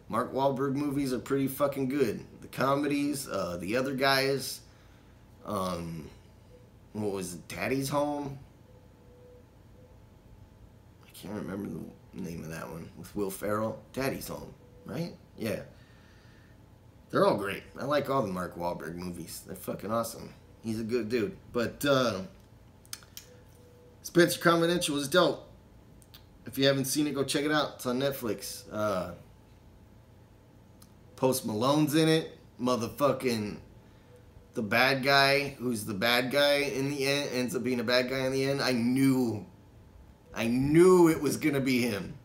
[0.07, 2.25] Mark Wahlberg movies are pretty fucking good.
[2.39, 4.61] The comedies, uh, the other guys,
[5.45, 6.09] um,
[6.93, 8.39] what was it, Daddy's Home?
[11.05, 11.67] I can't remember
[12.13, 13.83] the name of that one with Will Ferrell.
[13.91, 14.53] Daddy's Home,
[14.85, 15.13] right?
[15.37, 15.63] Yeah.
[17.09, 17.63] They're all great.
[17.77, 19.43] I like all the Mark Wahlberg movies.
[19.45, 20.33] They're fucking awesome.
[20.63, 21.35] He's a good dude.
[21.51, 22.21] But, uh,
[24.03, 25.47] Spencer Confidential was dope.
[26.45, 27.73] If you haven't seen it, go check it out.
[27.75, 28.63] It's on Netflix.
[28.71, 29.11] Uh,
[31.15, 32.37] Post Malone's in it.
[32.59, 33.57] Motherfucking
[34.53, 38.09] the bad guy, who's the bad guy in the end, ends up being a bad
[38.09, 38.61] guy in the end.
[38.61, 39.45] I knew,
[40.33, 42.15] I knew it was gonna be him,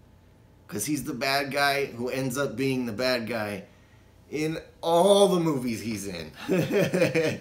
[0.67, 3.65] cause he's the bad guy who ends up being the bad guy
[4.31, 6.33] in all the movies he's in.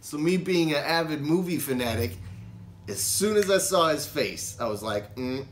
[0.00, 2.16] so me being an avid movie fanatic
[2.88, 5.46] as soon as I saw his face, I was like, mm,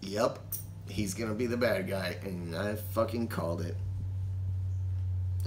[0.00, 0.38] yep,
[0.88, 2.16] he's gonna be the bad guy.
[2.22, 3.76] And I fucking called it.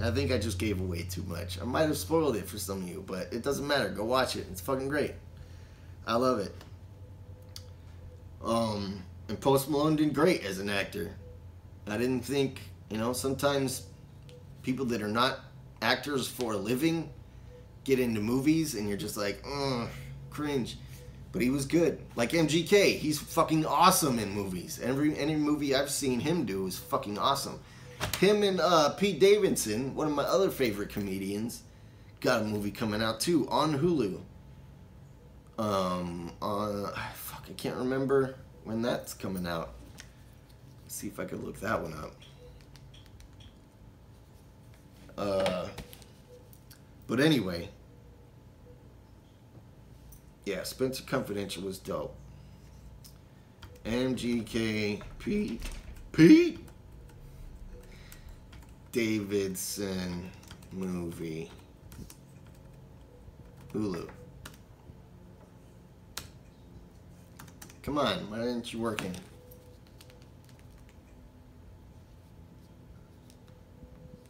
[0.02, 1.60] I think I just gave away too much.
[1.60, 3.88] I might have spoiled it for some of you, but it doesn't matter.
[3.88, 4.46] Go watch it.
[4.50, 5.14] It's fucking great.
[6.06, 6.54] I love it.
[8.44, 11.14] Um, and Post Malone did great as an actor.
[11.86, 13.86] I didn't think, you know, sometimes
[14.62, 15.40] people that are not
[15.80, 17.08] actors for a living
[17.84, 19.88] get into movies and you're just like, ugh,
[20.30, 20.76] cringe
[21.36, 21.98] but he was good.
[22.14, 24.80] Like MGK, he's fucking awesome in movies.
[24.82, 27.60] Every any movie I've seen him do is fucking awesome.
[28.20, 31.60] Him and uh, Pete Davidson, one of my other favorite comedians,
[32.20, 34.18] got a movie coming out too on Hulu.
[35.58, 39.74] Um, on fuck, I can't remember when that's coming out.
[40.84, 42.14] Let's see if I could look that one up.
[45.18, 45.68] Uh,
[47.06, 47.68] but anyway,
[50.46, 52.14] yeah, Spencer Confidential was dope.
[53.84, 55.62] MGK Pete
[56.12, 56.60] Pete
[58.92, 60.30] Davidson
[60.72, 61.50] movie
[63.74, 64.08] Hulu.
[67.82, 69.14] Come on, why aren't you working?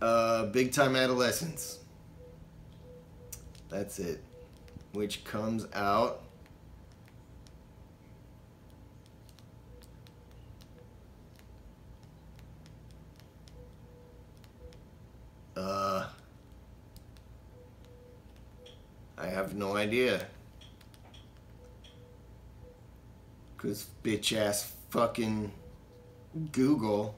[0.01, 1.79] Uh, Big Time Adolescence.
[3.69, 4.26] That's it
[4.97, 6.22] which comes out
[15.55, 16.07] uh
[19.18, 20.26] I have no idea.
[23.59, 25.53] Cuz bitch ass fucking
[26.53, 27.14] Google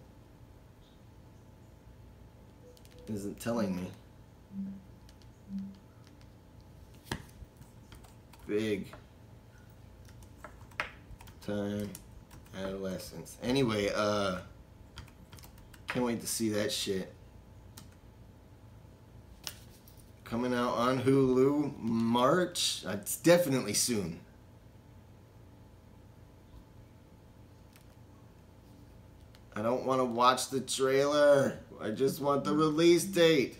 [3.06, 3.90] isn't telling me
[8.48, 8.86] big
[11.42, 11.90] time
[12.58, 13.36] adolescence.
[13.42, 14.38] Anyway, uh,
[15.86, 17.12] can't wait to see that shit.
[20.24, 22.82] Coming out on Hulu March.
[22.86, 24.20] Uh, it's definitely soon.
[29.54, 31.58] I don't want to watch the trailer.
[31.80, 33.58] I just want the release date.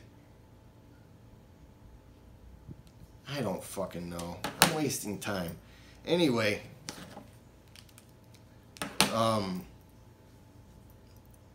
[3.31, 4.39] I don't fucking know.
[4.69, 5.57] I'm wasting time.
[6.07, 6.61] Anyway,
[9.13, 9.65] um,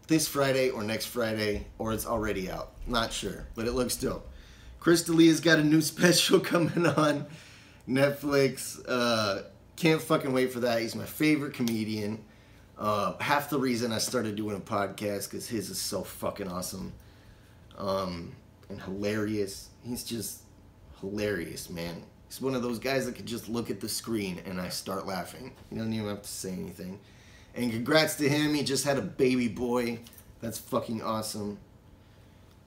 [0.08, 2.72] this Friday or next Friday, or it's already out.
[2.88, 4.30] Not sure, but it looks dope.
[4.80, 7.26] Chris D'Elia's got a new special coming on
[7.88, 8.82] Netflix.
[8.88, 9.44] Uh,
[9.76, 10.82] can't fucking wait for that.
[10.82, 12.24] He's my favorite comedian.
[12.78, 16.94] Uh, half the reason I started doing a podcast because his is so fucking awesome
[17.78, 18.36] um,
[18.70, 19.70] and hilarious.
[19.84, 20.42] He's just
[21.00, 22.04] hilarious, man.
[22.34, 25.06] He's one of those guys that could just look at the screen and I start
[25.06, 25.52] laughing.
[25.70, 27.00] He doesn't even have to say anything.
[27.54, 28.56] And congrats to him.
[28.56, 30.00] He just had a baby boy.
[30.42, 31.60] That's fucking awesome.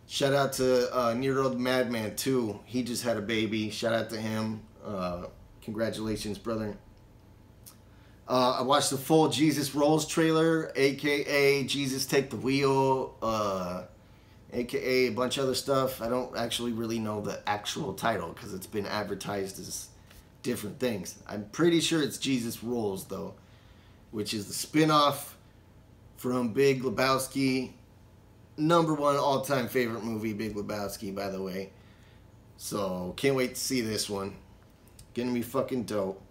[0.07, 2.61] Shout out to uh, Nero the Madman too.
[2.65, 3.71] He just had a baby.
[3.71, 4.61] Shout out to him.
[4.85, 5.25] Uh,
[5.63, 6.77] congratulations, brother.
[8.29, 13.83] Uh, I watched the full Jesus Rolls trailer, aka Jesus Take the Wheel, uh,
[14.53, 16.01] aka a bunch of other stuff.
[16.01, 19.89] I don't actually really know the actual title because it's been advertised as
[20.43, 21.19] different things.
[21.27, 23.35] I'm pretty sure it's Jesus Rolls though,
[24.11, 25.37] which is the spin-off
[26.17, 27.73] from Big Lebowski.
[28.57, 31.73] Number one all-time favorite movie, Big Lebowski, by the way.
[32.57, 34.37] So can't wait to see this one.
[35.15, 36.23] Gonna be fucking dope.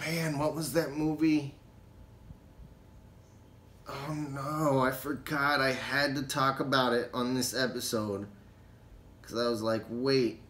[0.00, 1.54] Man, what was that movie?
[3.88, 5.60] Oh no, I forgot.
[5.60, 8.26] I had to talk about it on this episode.
[9.20, 10.40] Because I was like, wait.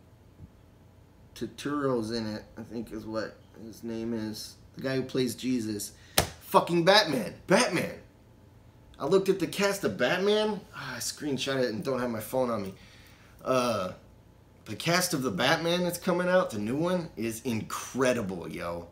[1.35, 4.57] Turturro's in it, I think is what his name is.
[4.76, 5.93] The guy who plays Jesus.
[6.41, 7.35] Fucking Batman.
[7.47, 7.95] Batman.
[8.99, 10.61] I looked at the cast of Batman.
[10.76, 12.74] Ah, I screenshot it and don't have my phone on me.
[13.45, 13.93] Uh,
[14.66, 18.89] the cast of the Batman that's coming out, the new one, is incredible, yo.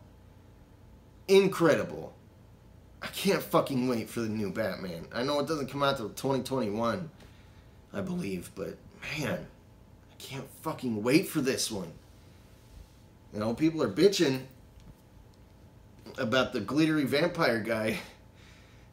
[1.27, 2.13] Incredible.
[3.01, 5.07] I can't fucking wait for the new Batman.
[5.13, 7.09] I know it doesn't come out till 2021,
[7.93, 8.77] I believe, but
[9.17, 9.47] man,
[10.11, 11.91] I can't fucking wait for this one.
[13.33, 14.41] You know, people are bitching
[16.17, 17.97] about the glittery vampire guy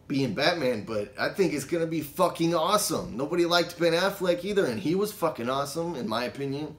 [0.07, 3.17] being Batman, but I think it's gonna be fucking awesome.
[3.17, 6.75] Nobody liked Ben Affleck either, and he was fucking awesome, in my opinion.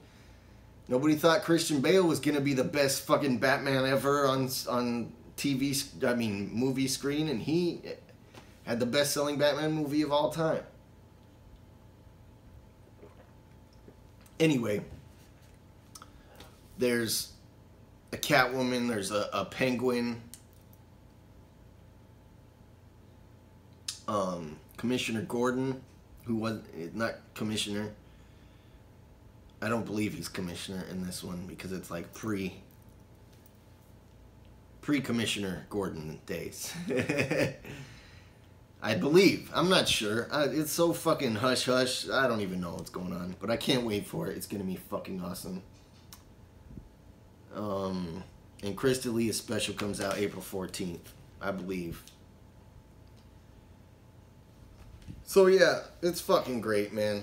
[0.88, 6.04] Nobody thought Christian Bale was gonna be the best fucking Batman ever on on TV,
[6.04, 7.80] I mean movie screen, and he
[8.64, 10.62] had the best selling Batman movie of all time.
[14.38, 14.82] Anyway,
[16.78, 17.32] there's
[18.12, 20.20] a Catwoman, there's a, a Penguin,
[24.08, 25.80] um, Commissioner Gordon,
[26.24, 26.60] who was
[26.94, 27.90] not commissioner.
[29.62, 32.54] I don't believe he's commissioner in this one because it's like pre
[34.80, 36.72] pre commissioner Gordon days.
[38.82, 39.50] I believe.
[39.54, 40.26] I'm not sure.
[40.32, 42.08] I, it's so fucking hush hush.
[42.08, 44.36] I don't even know what's going on, but I can't wait for it.
[44.36, 45.62] It's gonna be fucking awesome.
[47.54, 48.22] Um,
[48.62, 51.00] and Chris D'Elia special comes out April 14th,
[51.40, 52.02] I believe.
[55.24, 57.22] So yeah, it's fucking great, man.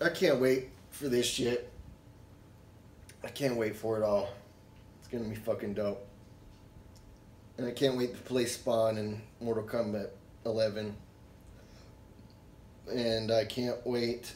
[0.00, 1.70] I can't wait for this shit.
[3.24, 4.28] I can't wait for it all.
[4.98, 6.06] It's gonna be fucking dope.
[7.58, 10.08] And I can't wait to play Spawn in Mortal Kombat
[10.46, 10.96] 11.
[12.92, 14.34] And I can't wait.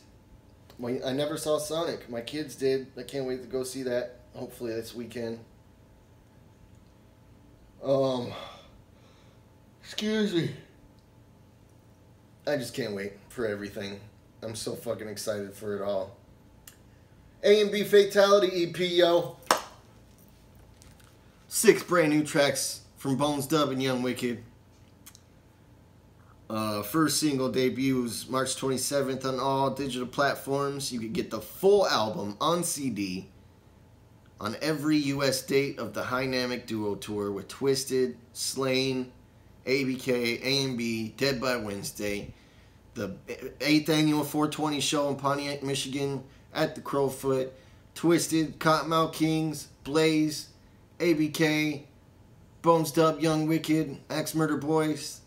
[0.84, 2.08] I never saw Sonic.
[2.10, 2.88] My kids did.
[2.96, 4.20] I can't wait to go see that.
[4.34, 5.40] Hopefully this weekend.
[7.82, 8.32] Um.
[9.82, 10.50] Excuse me.
[12.46, 14.00] I just can't wait for everything.
[14.42, 16.16] I'm so fucking excited for it all.
[17.42, 19.36] A and B Fatality EP, yo.
[21.48, 24.42] Six brand new tracks from Bonez Dubb and Young Wicked.
[26.50, 30.92] Uh, first single debuts March 27th on all digital platforms.
[30.92, 33.28] You can get the full album on CD
[34.40, 39.12] on every US date of the Dynamic Duo Tour with Twiztid, Slain,
[39.66, 42.34] ABK, AMB, Dead by Wednesday,
[42.94, 43.10] the
[43.60, 47.50] 8th annual 420 show in Pontiac, Michigan at the Crofoot,
[47.94, 50.48] Twiztid, Kottonmouth Kings, Blaze,
[50.98, 51.84] ABK,
[52.66, 55.20] Bonez Dubb, Young Wicked, Axe Murder Boys.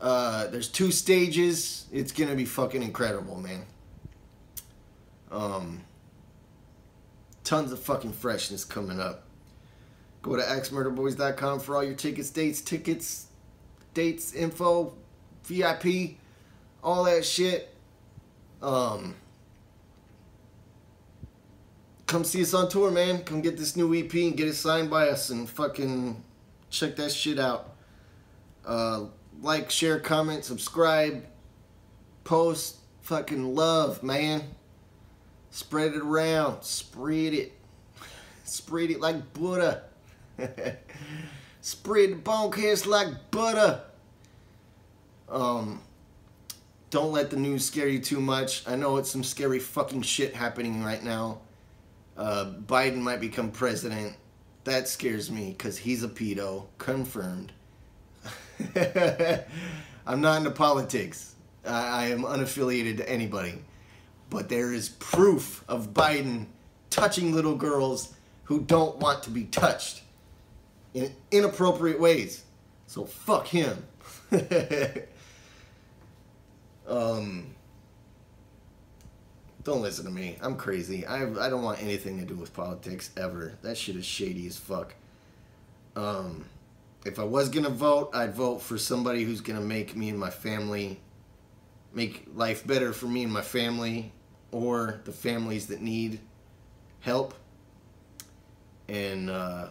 [0.00, 1.86] Uh, there's two stages.
[1.92, 3.66] It's gonna be fucking incredible, man.
[5.32, 5.80] Um,
[7.42, 9.24] tons of fucking freshness coming up.
[10.22, 13.26] Go to axemurderboys.com for all your tickets, dates, tickets,
[13.92, 14.94] dates, info,
[15.46, 16.16] VIP,
[16.80, 17.74] all that shit.
[18.62, 19.16] Um,
[22.06, 23.24] come see us on tour, man.
[23.24, 26.22] Come get this new EP and get it signed by us and fucking
[26.78, 27.74] check that shit out.
[28.64, 29.06] Uh,
[29.40, 31.24] like, share, comment, subscribe,
[32.24, 34.42] post, fucking love, man.
[35.50, 36.62] Spread it around.
[36.62, 37.52] Spread it.
[38.44, 39.82] Spread it like butter.
[41.60, 43.80] Spread the bonecast like butter.
[45.28, 45.80] Um,
[46.90, 48.68] don't let the news scare you too much.
[48.68, 51.40] I know it's some scary fucking shit happening right now.
[52.16, 54.14] Uh, Biden might become president.
[54.66, 56.66] That scares me because he's a pedo.
[56.78, 57.52] Confirmed.
[60.06, 61.36] I'm not into politics.
[61.64, 63.62] I, I am unaffiliated to anybody.
[64.28, 66.46] But there is proof of Biden
[66.90, 68.12] touching little girls
[68.42, 70.02] who don't want to be touched
[70.94, 72.42] in inappropriate ways.
[72.88, 73.84] So fuck him.
[76.88, 77.54] um,
[79.66, 80.38] don't listen to me.
[80.40, 81.04] I'm crazy.
[81.04, 83.54] I I don't want anything to do with politics ever.
[83.62, 84.94] That shit is shady as fuck.
[85.96, 86.46] Um,
[87.04, 90.30] if I was gonna vote, I'd vote for somebody who's gonna make me and my
[90.30, 91.00] family
[91.92, 94.12] make life better for me and my family
[94.52, 96.20] or the families that need
[97.00, 97.34] help.
[98.88, 99.68] And uh,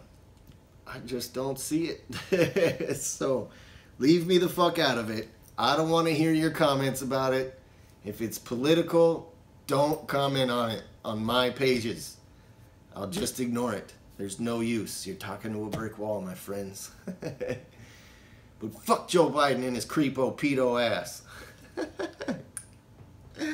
[0.85, 1.95] I just don't see
[2.31, 2.97] it.
[2.97, 3.49] so
[3.97, 5.29] leave me the fuck out of it.
[5.57, 7.57] I don't want to hear your comments about it.
[8.03, 9.33] If it's political,
[9.67, 12.17] don't comment on it on my pages.
[12.95, 13.93] I'll just ignore it.
[14.17, 15.05] There's no use.
[15.05, 16.91] You're talking to a brick wall, my friends.
[17.19, 21.23] but fuck Joe Biden and his creepo pedo ass.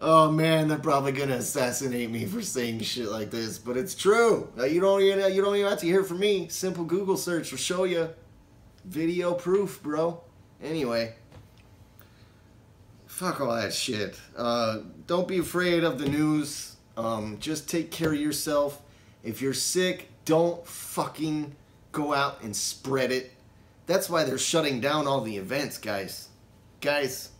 [0.00, 4.52] oh man, they're probably gonna assassinate me for saying shit like this, but it's true.
[4.58, 6.48] Uh, You don't even you don't even have to hear from me.
[6.48, 8.10] Simple Google search will show you
[8.84, 10.20] video proof, bro.
[10.62, 11.14] Anyway,
[13.16, 14.20] fuck all that shit.
[14.36, 16.76] Uh, don't be afraid of the news.
[16.98, 18.82] Um, just take care of yourself.
[19.24, 21.56] If you're sick, don't fucking
[21.92, 23.32] go out and spread it.
[23.86, 26.28] That's why they're shutting down all the events, guys.
[26.82, 27.30] Guys,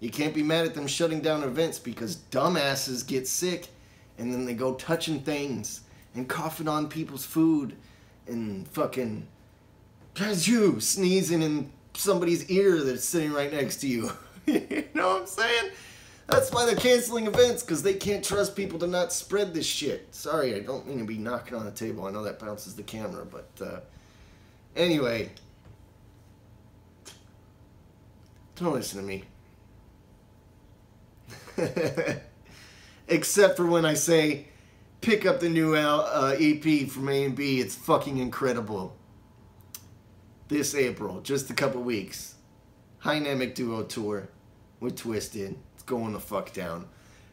[0.00, 3.68] you can't be mad at them shutting down events because dumbasses get sick
[4.18, 5.82] and then they go touching things
[6.16, 7.76] and coughing on people's food
[8.26, 9.28] and fucking
[10.18, 14.10] you sneezing in somebody's ear that's sitting right next to you.
[14.46, 15.70] you know what I'm saying?
[16.26, 20.14] That's why they're canceling events because they can't trust people to not spread this shit.
[20.14, 22.06] Sorry, I don't mean to be knocking on the table.
[22.06, 23.80] I know that bounces the camera, but uh,
[24.74, 25.30] anyway,
[28.56, 29.24] don't listen to me.
[33.08, 34.48] Except for when I say,
[35.02, 37.60] pick up the new L, uh, EP from A and B.
[37.60, 38.96] It's fucking incredible.
[40.48, 42.34] This April, just a couple weeks.
[43.02, 44.30] Dynamic Duo Tour
[44.84, 45.56] with Twiztid.
[45.74, 46.86] It's going the fuck down.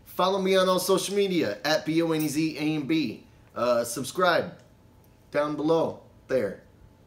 [0.06, 3.26] Follow me on all social media at B O N E Z A and B.
[3.56, 4.54] Uh, subscribe
[5.32, 6.64] down below there.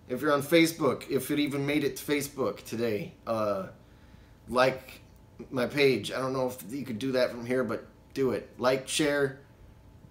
[0.09, 3.69] If you're on Facebook, if it even made it to Facebook today, uh,
[4.49, 5.01] like
[5.51, 6.13] my page.
[6.13, 8.49] I don't know if you could do that from here, but do it.
[8.59, 9.41] Like, share,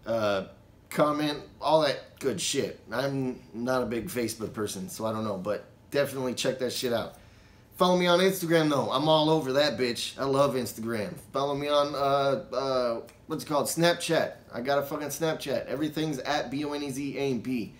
[0.05, 0.45] uh,
[0.89, 2.79] comment, all that good shit.
[2.91, 6.91] I'm not a big Facebook person, so I don't know, but definitely check that shit
[6.91, 7.17] out.
[7.75, 8.91] Follow me on Instagram though.
[8.91, 10.17] I'm all over that bitch.
[10.19, 11.15] I love Instagram.
[11.31, 13.65] Follow me on uh uh what's it called?
[13.65, 14.33] Snapchat.
[14.53, 15.65] I got a fucking Snapchat.
[15.65, 17.73] Everything's at B O N E Z A B.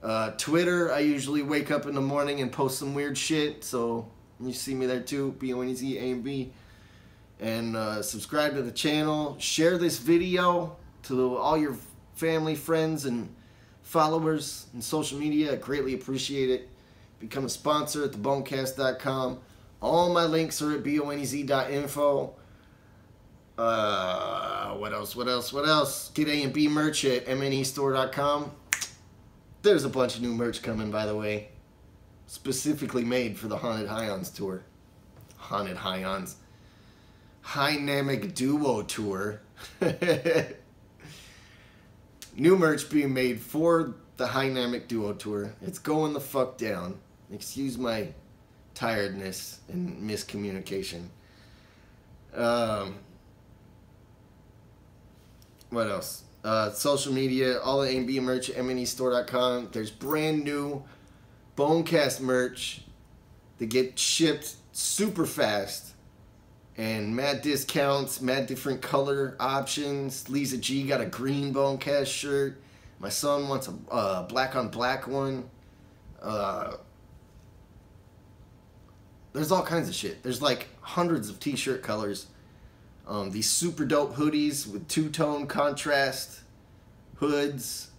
[0.00, 4.08] Uh, Twitter, I usually wake up in the morning and post some weird shit, so
[4.38, 6.52] you see me there too, B O N E Z A B.
[7.40, 9.36] And uh, subscribe to the channel.
[9.40, 11.76] Share this video to all your
[12.14, 13.34] family, friends, and
[13.82, 15.54] followers and social media.
[15.54, 16.68] I greatly appreciate it.
[17.20, 19.40] Become a sponsor at thebonecast.com.
[19.80, 22.34] All my links are at bonez.info.
[23.56, 25.16] Uh, what else?
[25.16, 25.52] What else?
[25.52, 26.10] What else?
[26.10, 28.52] Get A and B merch at mnestore.com.
[29.62, 31.48] There's a bunch of new merch coming, by the way.
[32.26, 34.62] Specifically made for the Haunted Highons tour.
[35.36, 36.36] Haunted Highons.
[37.54, 39.40] Dynamic Duo tour.
[42.36, 45.54] new merch being made for the Dynamic Duo tour.
[45.62, 46.98] It's going the fuck down.
[47.32, 48.08] Excuse my
[48.74, 51.08] tiredness and miscommunication.
[52.34, 52.94] Um,
[55.70, 56.24] what else?
[56.44, 59.70] Uh, social media, all the AMB merch at mnestore.com.
[59.72, 60.84] There's brand new
[61.56, 62.82] Bonecast merch
[63.58, 65.94] that get shipped super fast.
[66.76, 70.30] And mad discounts, mad different color options.
[70.30, 72.60] Lisa G got a green Bonecast shirt.
[73.00, 75.50] My son wants a uh, black on black one.
[76.22, 76.74] Uh,
[79.38, 80.22] there's all kinds of shit.
[80.22, 82.26] There's like hundreds of t-shirt colors.
[83.06, 86.40] Um, these super dope hoodies with two-tone contrast
[87.16, 87.90] hoods.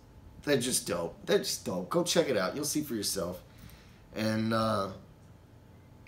[0.43, 1.15] They're just dope.
[1.25, 1.89] They're just dope.
[1.89, 2.55] Go check it out.
[2.55, 3.41] You'll see for yourself.
[4.15, 4.89] And uh,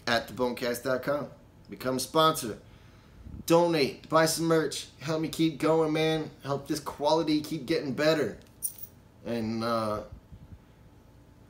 [0.08, 1.28] at thebonecast.com.
[1.70, 2.58] Become a sponsor.
[3.46, 4.08] Donate.
[4.10, 4.88] Buy some merch.
[5.00, 6.30] Help me keep going, man.
[6.44, 8.38] Help this quality keep getting better.
[9.26, 10.02] And uh,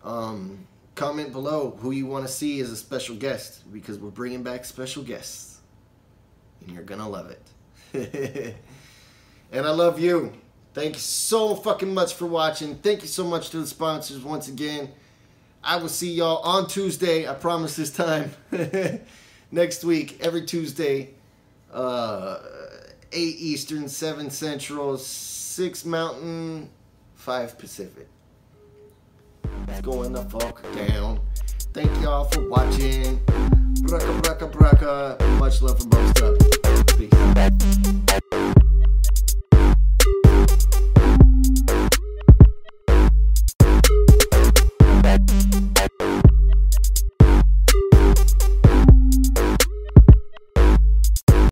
[0.03, 4.43] um, comment below who you want to see as a special guest because we're bringing
[4.43, 5.59] back special guests.
[6.61, 8.55] And you're going to love it.
[9.51, 10.33] and I love you.
[10.73, 12.75] Thank you so fucking much for watching.
[12.75, 14.89] Thank you so much to the sponsors once again.
[15.63, 17.27] I will see y'all on Tuesday.
[17.27, 18.31] I promise this time.
[19.51, 21.09] Next week, every Tuesday,
[21.73, 22.39] uh,
[23.11, 26.69] 8 Eastern, 7 Central, 6 Mountain,
[27.15, 28.07] 5 Pacific.
[29.67, 31.19] It's going the fuck down.
[31.73, 33.19] Thank y'all for watching.
[33.83, 35.39] Braka, braka, braka.
[35.39, 36.97] Much love from both stuff.
[36.97, 38.60] Peace.